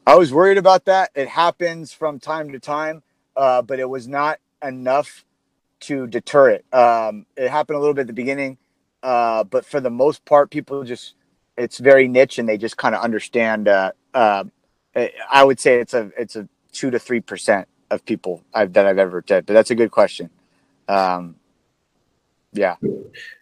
I 0.04 0.16
was 0.16 0.32
worried 0.32 0.58
about 0.58 0.86
that. 0.86 1.10
It 1.14 1.28
happens 1.28 1.92
from 1.92 2.18
time 2.18 2.50
to 2.50 2.58
time, 2.58 3.04
uh, 3.36 3.62
but 3.62 3.78
it 3.78 3.88
was 3.88 4.08
not 4.08 4.40
enough 4.64 5.24
to 5.82 6.08
deter 6.08 6.50
it. 6.50 6.64
Um, 6.74 7.26
it 7.36 7.48
happened 7.48 7.76
a 7.76 7.78
little 7.78 7.94
bit 7.94 8.00
at 8.00 8.06
the 8.08 8.12
beginning, 8.14 8.58
uh, 9.04 9.44
but 9.44 9.64
for 9.64 9.78
the 9.78 9.90
most 9.90 10.24
part, 10.24 10.50
people 10.50 10.82
just 10.82 11.14
it's 11.56 11.78
very 11.78 12.08
niche 12.08 12.40
and 12.40 12.48
they 12.48 12.58
just 12.58 12.78
kind 12.78 12.96
of 12.96 13.00
understand. 13.00 13.68
Uh, 13.68 13.92
uh, 14.12 14.42
I 15.30 15.44
would 15.44 15.60
say 15.60 15.78
it's 15.78 15.94
a 15.94 16.10
it's 16.18 16.34
a 16.34 16.48
two 16.72 16.90
to 16.90 16.98
three 16.98 17.20
percent 17.20 17.68
of 17.92 18.04
people 18.04 18.42
I've, 18.54 18.72
that 18.72 18.86
I've 18.86 18.98
ever 18.98 19.20
did. 19.20 19.46
But 19.46 19.54
that's 19.54 19.70
a 19.70 19.74
good 19.74 19.90
question. 19.90 20.30
Um, 20.88 21.36
yeah. 22.52 22.76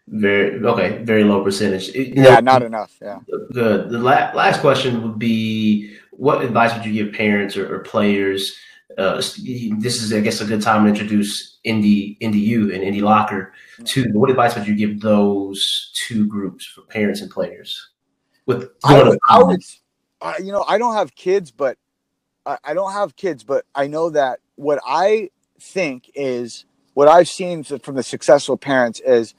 Very 0.08 0.64
okay. 0.64 1.02
Very 1.04 1.24
low 1.24 1.42
percentage. 1.42 1.88
You 1.88 2.14
know, 2.14 2.30
yeah, 2.30 2.40
not 2.40 2.62
enough. 2.62 2.96
Yeah. 3.00 3.20
The 3.28 3.86
the 3.88 3.98
la- 3.98 4.32
last 4.34 4.60
question 4.60 5.02
would 5.02 5.18
be: 5.18 5.96
What 6.10 6.44
advice 6.44 6.74
would 6.74 6.84
you 6.84 6.92
give 6.92 7.14
parents 7.14 7.56
or, 7.56 7.74
or 7.74 7.80
players? 7.80 8.56
Uh, 8.98 9.16
this 9.16 10.02
is, 10.02 10.12
I 10.12 10.20
guess, 10.20 10.40
a 10.40 10.44
good 10.44 10.62
time 10.62 10.82
to 10.84 10.90
introduce 10.90 11.58
Indy 11.62 12.16
Indy 12.20 12.40
U 12.40 12.72
and 12.72 12.82
Indy 12.82 13.00
Locker 13.00 13.52
to. 13.84 14.04
What 14.12 14.30
advice 14.30 14.56
would 14.56 14.66
you 14.66 14.74
give 14.74 15.00
those 15.00 15.92
two 15.94 16.26
groups 16.26 16.66
for 16.66 16.82
parents 16.82 17.20
and 17.20 17.30
players? 17.30 17.90
With 18.46 18.70
I 18.84 19.02
would, 19.02 19.18
I 19.28 19.42
would, 19.42 19.62
you 20.40 20.50
know, 20.50 20.64
I 20.66 20.76
don't 20.78 20.94
have 20.94 21.14
kids, 21.14 21.52
but 21.52 21.78
I, 22.64 22.74
don't 22.74 22.92
have 22.92 23.16
kids, 23.16 23.44
but 23.44 23.64
I 23.74 23.86
know 23.86 24.10
that 24.10 24.40
what 24.56 24.80
I 24.86 25.30
think 25.60 26.10
is 26.14 26.64
what 26.94 27.08
I've 27.08 27.28
seen 27.28 27.64
from 27.64 27.94
the 27.94 28.02
successful 28.02 28.56
parents 28.56 29.00
is 29.00 29.34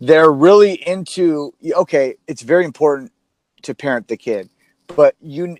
they're 0.00 0.30
really 0.30 0.74
into 0.86 1.54
okay, 1.74 2.16
it's 2.26 2.42
very 2.42 2.64
important 2.64 3.12
to 3.62 3.74
parent 3.74 4.08
the 4.08 4.16
kid, 4.16 4.50
but 4.88 5.16
you 5.20 5.56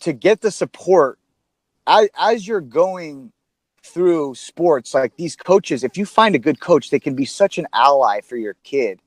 to 0.00 0.12
get 0.12 0.40
the 0.40 0.50
support 0.50 1.18
as, 1.86 2.08
as 2.18 2.46
you're 2.46 2.60
going 2.60 3.32
through 3.82 4.34
sports 4.34 4.92
like 4.92 5.16
these 5.16 5.34
coaches 5.34 5.82
if 5.82 5.96
you 5.96 6.04
find 6.04 6.34
a 6.34 6.38
good 6.38 6.60
coach 6.60 6.90
they 6.90 7.00
can 7.00 7.14
be 7.14 7.24
such 7.24 7.56
an 7.56 7.66
ally 7.72 8.20
for 8.20 8.36
your 8.36 8.54
kid 8.62 9.00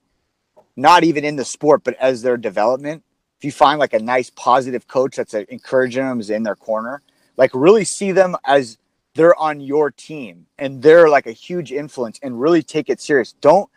not 0.75 1.03
even 1.03 1.23
in 1.23 1.35
the 1.35 1.45
sport 1.45 1.83
but 1.83 1.95
as 1.95 2.21
their 2.21 2.37
development. 2.37 3.03
If 3.37 3.45
you 3.45 3.51
find 3.51 3.79
like 3.79 3.93
a 3.93 3.99
nice 3.99 4.29
positive 4.29 4.87
coach 4.87 5.17
that's 5.17 5.33
uh, 5.33 5.43
encouraging 5.49 6.03
them 6.03 6.19
is 6.19 6.29
in 6.29 6.43
their 6.43 6.55
corner 6.55 7.01
like 7.37 7.51
really 7.53 7.83
see 7.83 8.11
them 8.11 8.35
as 8.45 8.77
they're 9.15 9.35
on 9.39 9.59
your 9.59 9.91
team 9.91 10.47
and 10.57 10.81
they're 10.81 11.09
like 11.09 11.27
a 11.27 11.31
huge 11.31 11.71
influence 11.71 12.19
and 12.23 12.39
really 12.39 12.63
take 12.63 12.89
it 12.89 12.99
serious. 12.99 13.33
Don't 13.33 13.69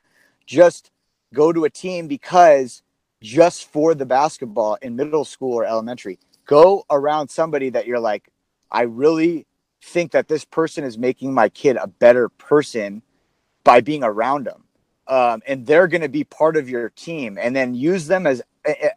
just 0.47 0.91
go 1.35 1.53
to 1.53 1.65
a 1.65 1.71
team 1.71 2.09
because 2.09 2.83
just 3.23 3.71
for 3.71 3.95
the 3.95 4.07
basketball 4.07 4.77
in 4.83 4.97
middle 4.97 5.25
school 5.25 5.55
or 5.55 5.65
elementary. 5.65 6.19
Go 6.47 6.85
around 6.91 7.29
somebody 7.29 7.71
that 7.71 7.87
you're 7.87 7.99
like 7.99 8.31
i 8.71 8.83
really 8.83 9.47
think 9.83 10.13
that 10.13 10.29
this 10.29 10.45
person 10.45 10.85
is 10.85 10.99
making 10.99 11.33
my 11.33 11.49
kid 11.49 11.77
a 11.77 11.87
better 11.87 12.29
person 12.29 13.03
by 13.65 13.81
being 13.81 14.03
around 14.03 14.45
them 14.45 14.65
um, 15.09 15.41
and 15.47 15.67
they're 15.67 15.87
going 15.87 16.01
to 16.01 16.09
be 16.09 16.25
part 16.25 16.57
of 16.57 16.69
your 16.69 16.91
team 16.91 17.39
and 17.41 17.55
then 17.55 17.75
use 17.75 18.07
them 18.07 18.27
as 18.27 18.43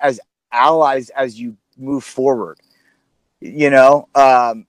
as 0.02 0.20
allies 0.52 1.10
as 1.12 1.40
you 1.40 1.56
move 1.78 2.04
forward 2.04 2.60
you 3.42 3.70
know 3.70 4.08
um, 4.16 4.68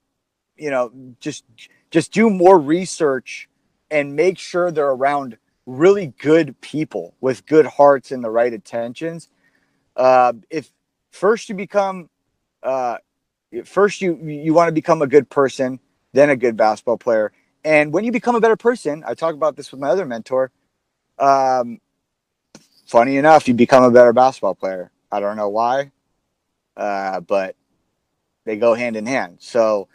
you 0.56 0.70
know 0.70 0.92
just 1.20 1.44
just 1.90 2.12
do 2.12 2.30
more 2.30 2.58
research 2.58 3.48
and 3.90 4.14
make 4.14 4.38
sure 4.38 4.70
they're 4.70 4.90
around 4.90 5.36
really 5.66 6.08
good 6.18 6.60
people 6.60 7.14
with 7.20 7.46
good 7.46 7.66
hearts 7.66 8.12
and 8.12 8.22
the 8.24 8.30
right 8.30 8.52
intentions. 8.52 9.28
Uh, 9.96 10.32
if 10.50 10.70
first 11.10 11.48
you 11.48 11.54
become 11.54 12.08
uh, 12.62 12.98
first 13.64 14.00
you 14.00 14.16
you 14.16 14.54
want 14.54 14.68
to 14.68 14.72
become 14.72 15.02
a 15.02 15.06
good 15.06 15.28
person 15.30 15.80
then 16.12 16.30
a 16.30 16.36
good 16.36 16.56
basketball 16.56 16.98
player. 16.98 17.32
And 17.64 17.92
when 17.92 18.04
you 18.04 18.12
become 18.12 18.34
a 18.36 18.40
better 18.40 18.56
person 18.56 19.04
i 19.06 19.14
talk 19.14 19.34
about 19.34 19.56
this 19.56 19.70
with 19.70 19.80
my 19.80 19.90
other 19.90 20.06
mentor 20.06 20.50
um, 21.18 21.80
funny 22.86 23.16
enough 23.16 23.48
you 23.48 23.54
become 23.54 23.84
a 23.84 23.90
better 23.90 24.12
basketball 24.12 24.54
player. 24.54 24.90
I 25.12 25.20
don't 25.20 25.36
know 25.36 25.48
why 25.48 25.92
uh, 26.76 27.20
but 27.20 27.56
they 28.50 28.56
go 28.56 28.74
hand 28.74 28.96
in 28.96 29.06
hand. 29.06 29.36
So 29.38 29.86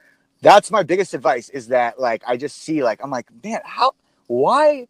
that's 0.42 0.72
my 0.72 0.82
biggest 0.82 1.14
advice 1.14 1.50
is 1.50 1.68
that 1.68 2.00
like 2.00 2.24
I 2.26 2.38
just 2.38 2.56
see 2.56 2.84
like 2.84 3.04
I'm 3.04 3.12
like, 3.12 3.28
man, 3.44 3.60
how 3.66 3.92
why 4.28 4.88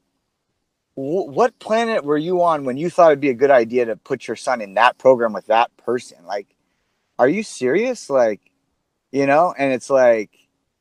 what 0.93 1.57
planet 1.57 2.05
were 2.05 2.17
you 2.17 2.43
on 2.43 2.63
when 2.63 2.77
you 2.77 2.91
thought 2.91 3.07
it'd 3.07 3.19
be 3.19 3.31
a 3.31 3.33
good 3.33 3.49
idea 3.49 3.85
to 3.85 3.95
put 3.95 4.27
your 4.27 4.37
son 4.37 4.61
in 4.61 4.75
that 4.75 4.99
program 4.99 5.33
with 5.33 5.47
that 5.47 5.75
person? 5.77 6.19
Like 6.25 6.55
are 7.17 7.27
you 7.27 7.41
serious? 7.41 8.07
Like 8.07 8.39
you 9.11 9.25
know, 9.25 9.55
and 9.57 9.73
it's 9.73 9.89
like 9.89 10.29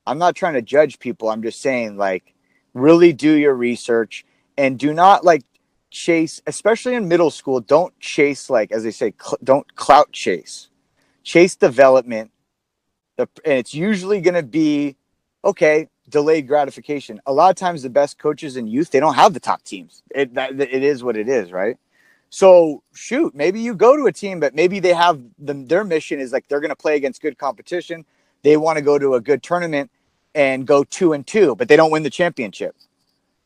I'm 0.06 0.18
not 0.18 0.36
trying 0.36 0.54
to 0.54 0.62
judge 0.62 0.98
people. 0.98 1.30
I'm 1.30 1.42
just 1.42 1.62
saying 1.62 1.96
like 1.96 2.34
really 2.74 3.14
do 3.14 3.32
your 3.32 3.54
research 3.54 4.26
and 4.58 4.78
do 4.78 4.92
not 4.92 5.24
like 5.24 5.42
chase 5.90 6.42
especially 6.46 6.96
in 6.96 7.06
middle 7.06 7.30
school 7.30 7.60
don't 7.60 7.96
chase 8.00 8.50
like 8.50 8.72
as 8.72 8.82
they 8.82 8.90
say 8.90 9.14
cl- 9.22 9.38
don't 9.44 9.76
clout 9.76 10.10
chase 10.10 10.68
chase 11.22 11.54
development 11.54 12.32
the, 13.16 13.28
and 13.44 13.54
it's 13.54 13.74
usually 13.74 14.20
going 14.20 14.34
to 14.34 14.42
be 14.42 14.96
okay 15.44 15.88
delayed 16.08 16.46
gratification. 16.46 17.20
A 17.26 17.32
lot 17.32 17.50
of 17.50 17.56
times 17.56 17.82
the 17.82 17.90
best 17.90 18.18
coaches 18.18 18.56
in 18.56 18.66
youth 18.66 18.90
they 18.90 19.00
don't 19.00 19.14
have 19.14 19.34
the 19.34 19.40
top 19.40 19.62
teams. 19.62 20.02
It, 20.14 20.34
that, 20.34 20.60
it 20.60 20.82
is 20.82 21.02
what 21.02 21.16
it 21.16 21.28
is 21.28 21.52
right? 21.52 21.76
So 22.30 22.82
shoot 22.94 23.34
maybe 23.34 23.60
you 23.60 23.74
go 23.74 23.96
to 23.96 24.06
a 24.06 24.12
team 24.12 24.40
but 24.40 24.54
maybe 24.54 24.80
they 24.80 24.92
have 24.92 25.20
the, 25.38 25.54
their 25.54 25.84
mission 25.84 26.20
is 26.20 26.32
like 26.32 26.48
they're 26.48 26.60
going 26.60 26.70
to 26.70 26.76
play 26.76 26.96
against 26.96 27.22
good 27.22 27.38
competition. 27.38 28.04
They 28.42 28.56
want 28.56 28.76
to 28.76 28.82
go 28.82 28.98
to 28.98 29.14
a 29.14 29.20
good 29.20 29.42
tournament 29.42 29.90
and 30.34 30.66
go 30.66 30.84
two 30.84 31.12
and 31.12 31.26
two 31.26 31.54
but 31.56 31.68
they 31.68 31.76
don't 31.76 31.90
win 31.90 32.02
the 32.02 32.10
championship. 32.10 32.76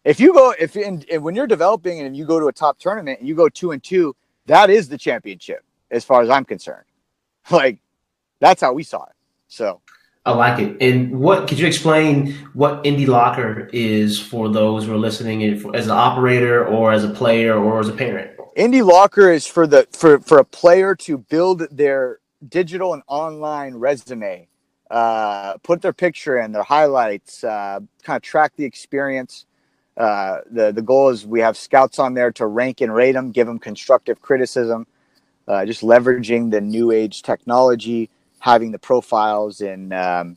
If 0.05 0.19
you 0.21 0.33
go 0.33 0.55
if 0.59 0.77
in, 0.77 1.05
when 1.23 1.35
you're 1.35 1.47
developing 1.47 2.01
and 2.01 2.17
you 2.17 2.25
go 2.25 2.41
to 2.41 2.47
a 2.49 2.53
top 2.53 2.79
tournament 2.79 3.21
and 3.21 3.29
you 3.29 3.35
go 3.35 3.49
two 3.49 3.73
and 3.73 3.83
two 3.83 4.17
that 4.47 4.71
is 4.71 4.89
the 4.89 4.99
championship 4.99 5.63
as 5.91 6.05
far 6.05 6.23
as 6.23 6.31
i'm 6.31 6.45
concerned. 6.45 6.85
Like 7.51 7.81
that's 8.41 8.61
how 8.61 8.73
we 8.73 8.83
saw 8.83 9.05
it 9.05 9.13
so 9.49 9.81
I 10.29 10.33
like 10.33 10.59
it. 10.59 10.77
And 10.83 11.19
what 11.19 11.49
could 11.49 11.59
you 11.59 11.67
explain 11.67 12.35
what 12.53 12.85
Indy 12.85 13.07
Locker 13.07 13.71
is 13.73 14.21
for 14.21 14.51
those 14.51 14.85
who 14.85 14.93
are 14.93 14.99
listening 14.99 15.43
as 15.75 15.87
an 15.87 15.93
operator 15.93 16.67
or 16.67 16.93
as 16.93 17.03
a 17.03 17.09
player 17.09 17.55
or 17.57 17.81
as 17.81 17.89
a 17.89 17.93
parent? 17.93 18.33
Indy 18.55 18.83
Locker 18.83 19.33
is 19.33 19.47
for 19.47 19.67
the 19.67 19.89
for 19.93 20.21
for 20.21 20.39
a 20.39 20.45
player 20.45 20.95
to 20.97 21.17
build 21.17 21.63
their 21.71 22.19
digital 22.47 22.93
and 22.93 23.03
online 23.07 23.77
resume, 23.77 24.49
uh, 24.91 25.55
put 25.63 25.81
their 25.81 25.95
picture 25.95 26.39
in, 26.39 26.53
their 26.53 26.63
highlights, 26.63 27.43
uh, 27.43 27.81
kind 28.03 28.19
of 28.19 28.23
track 28.23 28.53
the 28.57 28.65
experience. 28.65 29.47
Uh, 29.97 30.41
the 30.51 30.73
the 30.73 30.83
goal 30.83 31.09
is 31.09 31.27
we 31.27 31.41
have 31.41 31.57
scouts 31.57 31.99
on 31.99 32.13
there 32.13 32.33
to 32.33 32.47
rank 32.47 32.83
and 32.83 32.95
rate 32.95 33.13
them, 33.13 33.31
give 33.31 33.47
them 33.47 33.59
constructive 33.59 34.21
criticism, 34.21 34.87
uh, 35.47 35.65
just 35.65 35.81
leveraging 35.81 36.51
the 36.51 36.61
new 36.61 36.91
age 36.91 37.23
technology 37.23 38.11
having 38.39 38.73
the 38.73 38.79
profiles 38.79 39.61
and 39.61 39.93
um, 39.93 40.37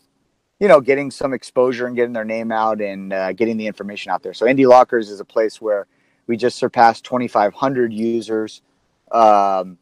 you 0.60 0.68
know 0.68 0.82
getting 0.82 1.12
some 1.12 1.34
exposure 1.34 1.88
and 1.88 1.96
getting 1.96 2.14
their 2.14 2.26
name 2.26 2.52
out 2.52 2.82
and 2.82 3.14
uh, 3.14 3.34
getting 3.34 3.58
the 3.58 3.68
information 3.68 4.12
out 4.12 4.24
there. 4.24 4.34
So 4.34 4.48
Indy 4.48 4.66
Lockers 4.66 5.10
is 5.10 5.20
a 5.20 5.26
place 5.26 5.62
where 5.62 5.88
we 6.28 6.38
just 6.38 6.58
surpassed 6.58 7.04
2,500 7.06 7.92
users. 7.92 8.62
Um, 9.12 9.78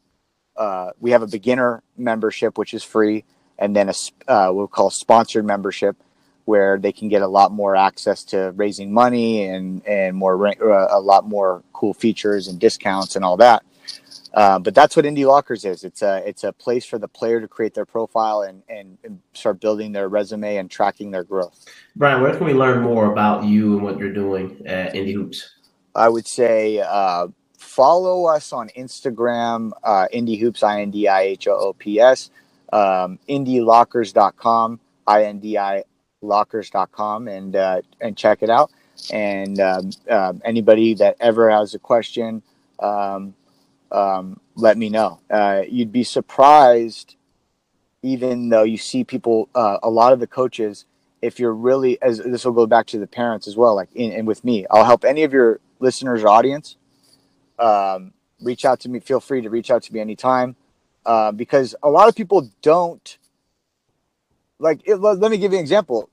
uh, 0.55 0.91
we 0.99 1.11
have 1.11 1.21
a 1.21 1.27
beginner 1.27 1.83
membership 1.97 2.57
which 2.57 2.73
is 2.73 2.83
free, 2.83 3.23
and 3.57 3.75
then 3.75 3.89
a 3.89 3.93
uh, 4.31 4.51
we'll 4.51 4.67
call 4.67 4.89
sponsored 4.89 5.45
membership 5.45 5.95
where 6.45 6.79
they 6.79 6.91
can 6.91 7.09
get 7.09 7.21
a 7.21 7.27
lot 7.27 7.51
more 7.51 7.75
access 7.75 8.23
to 8.23 8.51
raising 8.55 8.91
money 8.91 9.45
and 9.45 9.85
and 9.85 10.17
more 10.17 10.47
uh, 10.47 10.87
a 10.89 10.99
lot 10.99 11.27
more 11.27 11.63
cool 11.73 11.93
features 11.93 12.47
and 12.47 12.59
discounts 12.59 13.15
and 13.15 13.23
all 13.23 13.37
that. 13.37 13.63
Uh, 14.33 14.59
but 14.59 14.75
that's 14.75 14.95
what 14.95 15.05
Indy 15.05 15.25
Lockers 15.25 15.65
is. 15.65 15.83
It's 15.83 16.01
a 16.01 16.27
it's 16.27 16.43
a 16.43 16.51
place 16.51 16.85
for 16.85 16.99
the 16.99 17.07
player 17.07 17.41
to 17.41 17.47
create 17.47 17.73
their 17.73 17.85
profile 17.85 18.43
and, 18.43 18.61
and, 18.69 18.97
and 19.03 19.19
start 19.33 19.59
building 19.59 19.91
their 19.91 20.07
resume 20.07 20.57
and 20.57 20.69
tracking 20.69 21.11
their 21.11 21.23
growth. 21.23 21.65
Brian, 21.95 22.21
where 22.21 22.35
can 22.35 22.45
we 22.45 22.53
learn 22.53 22.81
more 22.81 23.11
about 23.11 23.43
you 23.43 23.73
and 23.73 23.83
what 23.83 23.97
you're 23.97 24.13
doing 24.13 24.61
at 24.65 24.95
Indy 24.95 25.13
Hoops? 25.13 25.55
I 25.95 26.09
would 26.09 26.27
say 26.27 26.79
uh, 26.79 27.27
follow 27.57 28.25
us 28.25 28.53
on 28.53 28.69
Instagram, 28.77 29.71
uh, 29.83 30.07
Indy 30.11 30.37
Hoops, 30.37 30.61
I 30.61 30.81
N 30.81 30.91
D 30.91 31.07
I 31.07 31.21
H 31.21 31.47
O 31.47 31.53
O 31.53 31.73
P 31.73 31.99
S, 31.99 32.29
um, 32.71 33.17
IndyLockers.com, 33.27 34.79
I 35.07 35.23
N 35.25 35.39
D 35.39 35.57
I 35.57 35.83
Lockers.com, 36.21 37.27
and 37.27 37.55
uh, 37.55 37.81
and 37.99 38.15
check 38.15 38.43
it 38.43 38.49
out. 38.49 38.71
And 39.11 39.59
um, 39.59 39.91
um, 40.09 40.41
anybody 40.45 40.93
that 40.95 41.15
ever 41.19 41.49
has 41.49 41.73
a 41.73 41.79
question. 41.79 42.43
Um, 42.79 43.33
um, 43.91 44.39
let 44.55 44.77
me 44.77 44.89
know. 44.89 45.19
Uh, 45.29 45.63
you'd 45.67 45.91
be 45.91 46.03
surprised, 46.03 47.15
even 48.01 48.49
though 48.49 48.63
you 48.63 48.77
see 48.77 49.03
people, 49.03 49.49
uh, 49.55 49.77
a 49.83 49.89
lot 49.89 50.13
of 50.13 50.19
the 50.19 50.27
coaches, 50.27 50.85
if 51.21 51.39
you're 51.39 51.53
really, 51.53 52.01
as 52.01 52.19
this 52.19 52.45
will 52.45 52.53
go 52.53 52.65
back 52.65 52.87
to 52.87 52.99
the 52.99 53.07
parents 53.07 53.47
as 53.47 53.57
well, 53.57 53.75
like 53.75 53.89
in, 53.93 54.11
and 54.11 54.27
with 54.27 54.43
me, 54.43 54.65
I'll 54.71 54.85
help 54.85 55.03
any 55.03 55.23
of 55.23 55.33
your 55.33 55.59
listeners 55.79 56.23
or 56.23 56.29
audience. 56.29 56.77
Um, 57.57 58.13
reach 58.41 58.63
out 58.63 58.79
to 58.81 58.89
me. 58.89 58.99
Feel 58.99 59.19
free 59.19 59.41
to 59.41 59.49
reach 59.49 59.69
out 59.69 59.83
to 59.83 59.93
me 59.93 59.99
anytime, 59.99 60.55
uh, 61.05 61.31
because 61.31 61.75
a 61.83 61.89
lot 61.89 62.07
of 62.07 62.15
people 62.15 62.49
don't. 62.61 63.17
Like, 64.59 64.81
it, 64.85 64.95
let 64.95 65.31
me 65.31 65.37
give 65.37 65.51
you 65.51 65.57
an 65.57 65.63
example. 65.63 66.09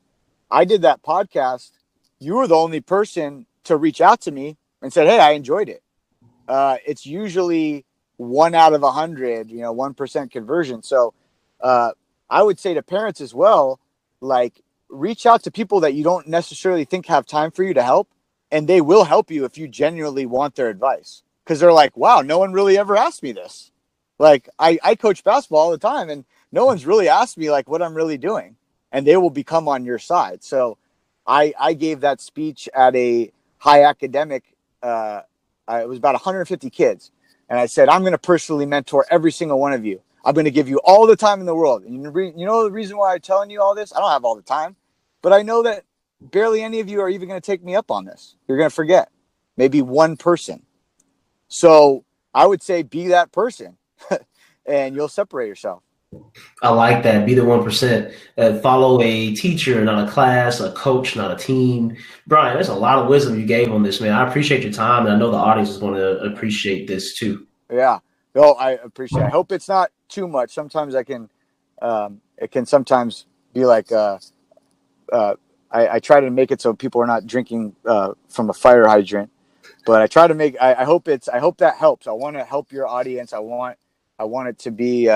I 0.50 0.64
did 0.64 0.82
that 0.82 1.02
podcast. 1.02 1.70
You 2.18 2.36
were 2.36 2.46
the 2.46 2.56
only 2.56 2.80
person 2.80 3.46
to 3.64 3.76
reach 3.76 4.00
out 4.00 4.20
to 4.22 4.30
me 4.30 4.56
and 4.82 4.92
said, 4.92 5.06
"Hey, 5.06 5.18
I 5.18 5.32
enjoyed 5.32 5.68
it." 5.68 5.82
Uh, 6.48 6.76
it's 6.86 7.06
usually 7.06 7.84
one 8.16 8.54
out 8.54 8.72
of 8.72 8.82
a 8.82 8.90
hundred, 8.90 9.50
you 9.50 9.60
know, 9.60 9.72
one 9.72 9.94
percent 9.94 10.30
conversion. 10.30 10.82
So 10.82 11.14
uh, 11.60 11.92
I 12.30 12.42
would 12.42 12.58
say 12.58 12.74
to 12.74 12.82
parents 12.82 13.20
as 13.20 13.34
well, 13.34 13.78
like 14.20 14.62
reach 14.88 15.26
out 15.26 15.42
to 15.44 15.50
people 15.50 15.80
that 15.80 15.94
you 15.94 16.04
don't 16.04 16.28
necessarily 16.28 16.84
think 16.84 17.06
have 17.06 17.26
time 17.26 17.50
for 17.50 17.62
you 17.62 17.74
to 17.74 17.82
help, 17.82 18.08
and 18.50 18.68
they 18.68 18.80
will 18.80 19.04
help 19.04 19.30
you 19.30 19.44
if 19.44 19.58
you 19.58 19.68
genuinely 19.68 20.26
want 20.26 20.54
their 20.54 20.68
advice. 20.68 21.22
Because 21.44 21.60
they're 21.60 21.72
like, 21.72 21.96
wow, 21.96 22.22
no 22.22 22.38
one 22.38 22.52
really 22.52 22.76
ever 22.76 22.96
asked 22.96 23.22
me 23.22 23.32
this. 23.32 23.70
Like 24.18 24.48
I, 24.58 24.78
I 24.82 24.94
coach 24.94 25.22
basketball 25.22 25.60
all 25.60 25.70
the 25.70 25.78
time, 25.78 26.10
and 26.10 26.24
no 26.50 26.64
one's 26.64 26.86
really 26.86 27.08
asked 27.08 27.38
me 27.38 27.50
like 27.50 27.68
what 27.68 27.82
I'm 27.82 27.94
really 27.94 28.18
doing, 28.18 28.56
and 28.90 29.06
they 29.06 29.16
will 29.16 29.30
become 29.30 29.68
on 29.68 29.84
your 29.84 29.98
side. 29.98 30.42
So, 30.42 30.78
I 31.26 31.52
I 31.58 31.74
gave 31.74 32.00
that 32.00 32.20
speech 32.20 32.68
at 32.74 32.96
a 32.96 33.30
high 33.58 33.82
academic. 33.84 34.44
Uh, 34.82 35.22
it 35.68 35.88
was 35.88 35.98
about 35.98 36.14
150 36.14 36.70
kids, 36.70 37.10
and 37.48 37.58
I 37.58 37.66
said 37.66 37.88
I'm 37.88 38.02
going 38.02 38.12
to 38.12 38.18
personally 38.18 38.66
mentor 38.66 39.06
every 39.10 39.32
single 39.32 39.58
one 39.58 39.72
of 39.72 39.84
you. 39.84 40.00
I'm 40.24 40.34
going 40.34 40.44
to 40.44 40.50
give 40.50 40.68
you 40.68 40.80
all 40.84 41.06
the 41.06 41.16
time 41.16 41.40
in 41.40 41.46
the 41.46 41.54
world. 41.54 41.84
And 41.84 41.94
you 41.94 42.46
know 42.46 42.64
the 42.64 42.70
reason 42.72 42.96
why 42.96 43.14
I'm 43.14 43.20
telling 43.20 43.50
you 43.50 43.62
all 43.62 43.74
this? 43.76 43.94
I 43.94 44.00
don't 44.00 44.10
have 44.10 44.24
all 44.24 44.34
the 44.34 44.42
time, 44.42 44.74
but 45.22 45.32
I 45.32 45.42
know 45.42 45.62
that 45.62 45.84
barely 46.20 46.62
any 46.62 46.80
of 46.80 46.88
you 46.88 47.00
are 47.00 47.08
even 47.08 47.28
going 47.28 47.40
to 47.40 47.46
take 47.46 47.62
me 47.62 47.76
up 47.76 47.90
on 47.90 48.04
this. 48.04 48.36
You're 48.48 48.58
going 48.58 48.70
to 48.70 48.74
forget, 48.74 49.10
maybe 49.56 49.82
one 49.82 50.16
person. 50.16 50.64
So 51.48 52.04
I 52.34 52.46
would 52.46 52.62
say 52.62 52.82
be 52.82 53.08
that 53.08 53.32
person, 53.32 53.78
and 54.66 54.96
you'll 54.96 55.08
separate 55.08 55.48
yourself. 55.48 55.82
I 56.62 56.70
like 56.70 57.02
that. 57.02 57.26
Be 57.26 57.34
the 57.34 57.44
one 57.44 57.62
percent. 57.62 58.14
Uh, 58.38 58.58
follow 58.58 59.00
a 59.02 59.34
teacher, 59.34 59.82
not 59.84 60.08
a 60.08 60.10
class, 60.10 60.60
a 60.60 60.72
coach, 60.72 61.16
not 61.16 61.30
a 61.30 61.36
team. 61.36 61.96
Brian, 62.26 62.54
there's 62.54 62.68
a 62.68 62.74
lot 62.74 62.98
of 62.98 63.08
wisdom 63.08 63.38
you 63.38 63.46
gave 63.46 63.72
on 63.72 63.82
this, 63.82 64.00
man. 64.00 64.12
I 64.12 64.28
appreciate 64.28 64.62
your 64.62 64.72
time, 64.72 65.06
and 65.06 65.14
I 65.14 65.18
know 65.18 65.30
the 65.30 65.36
audience 65.36 65.70
is 65.70 65.78
going 65.78 65.94
to 65.94 66.20
appreciate 66.20 66.86
this 66.86 67.14
too. 67.14 67.46
Yeah. 67.70 67.98
No, 68.34 68.52
I 68.52 68.72
appreciate. 68.72 69.22
It. 69.22 69.26
I 69.26 69.30
hope 69.30 69.50
it's 69.50 69.68
not 69.68 69.90
too 70.08 70.28
much. 70.28 70.52
Sometimes 70.52 70.94
I 70.94 71.02
can. 71.02 71.30
Um, 71.80 72.20
it 72.36 72.50
can 72.50 72.66
sometimes 72.66 73.26
be 73.52 73.64
like. 73.64 73.90
Uh, 73.90 74.18
uh, 75.12 75.34
I, 75.70 75.88
I, 75.88 76.00
try 76.00 76.20
to 76.20 76.30
make 76.30 76.50
it 76.50 76.60
so 76.60 76.74
people 76.74 77.00
are 77.00 77.06
not 77.06 77.26
drinking 77.26 77.74
uh, 77.84 78.12
from 78.28 78.50
a 78.50 78.52
fire 78.52 78.86
hydrant, 78.86 79.30
but 79.84 80.02
I 80.02 80.06
try 80.06 80.26
to 80.26 80.34
make. 80.34 80.56
I, 80.60 80.74
I 80.74 80.84
hope 80.84 81.08
it's. 81.08 81.28
I 81.28 81.38
hope 81.38 81.58
that 81.58 81.76
helps. 81.76 82.06
I 82.06 82.12
want 82.12 82.36
to 82.36 82.44
help 82.44 82.72
your 82.72 82.86
audience. 82.86 83.32
I 83.32 83.38
want. 83.38 83.78
I 84.18 84.24
want 84.24 84.48
it 84.48 84.58
to 84.60 84.70
be. 84.70 85.08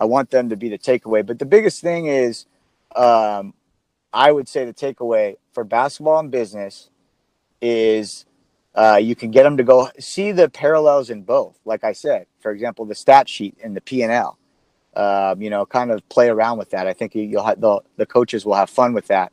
I 0.00 0.04
want 0.04 0.30
them 0.30 0.48
to 0.50 0.56
be 0.56 0.68
the 0.68 0.78
takeaway. 0.78 1.24
But 1.26 1.38
the 1.38 1.46
biggest 1.46 1.80
thing 1.80 2.06
is, 2.06 2.46
um, 2.94 3.54
I 4.12 4.32
would 4.32 4.48
say 4.48 4.64
the 4.64 4.72
takeaway 4.72 5.36
for 5.52 5.64
basketball 5.64 6.20
and 6.20 6.30
business 6.30 6.90
is 7.60 8.24
uh, 8.74 8.98
you 9.02 9.16
can 9.16 9.30
get 9.30 9.42
them 9.42 9.56
to 9.56 9.64
go 9.64 9.90
see 9.98 10.32
the 10.32 10.48
parallels 10.48 11.10
in 11.10 11.22
both. 11.22 11.58
Like 11.64 11.84
I 11.84 11.92
said, 11.92 12.26
for 12.40 12.52
example, 12.52 12.84
the 12.84 12.94
stat 12.94 13.28
sheet 13.28 13.56
and 13.62 13.76
the 13.76 13.80
P 13.80 14.02
and 14.02 14.12
L. 14.12 14.38
Um, 14.94 15.42
you 15.42 15.50
know, 15.50 15.66
kind 15.66 15.90
of 15.90 16.08
play 16.08 16.28
around 16.28 16.58
with 16.58 16.70
that. 16.70 16.86
I 16.86 16.92
think 16.92 17.14
you'll 17.14 17.44
have 17.44 17.60
the, 17.60 17.80
the 17.96 18.06
coaches 18.06 18.44
will 18.44 18.54
have 18.54 18.70
fun 18.70 18.94
with 18.94 19.06
that. 19.08 19.32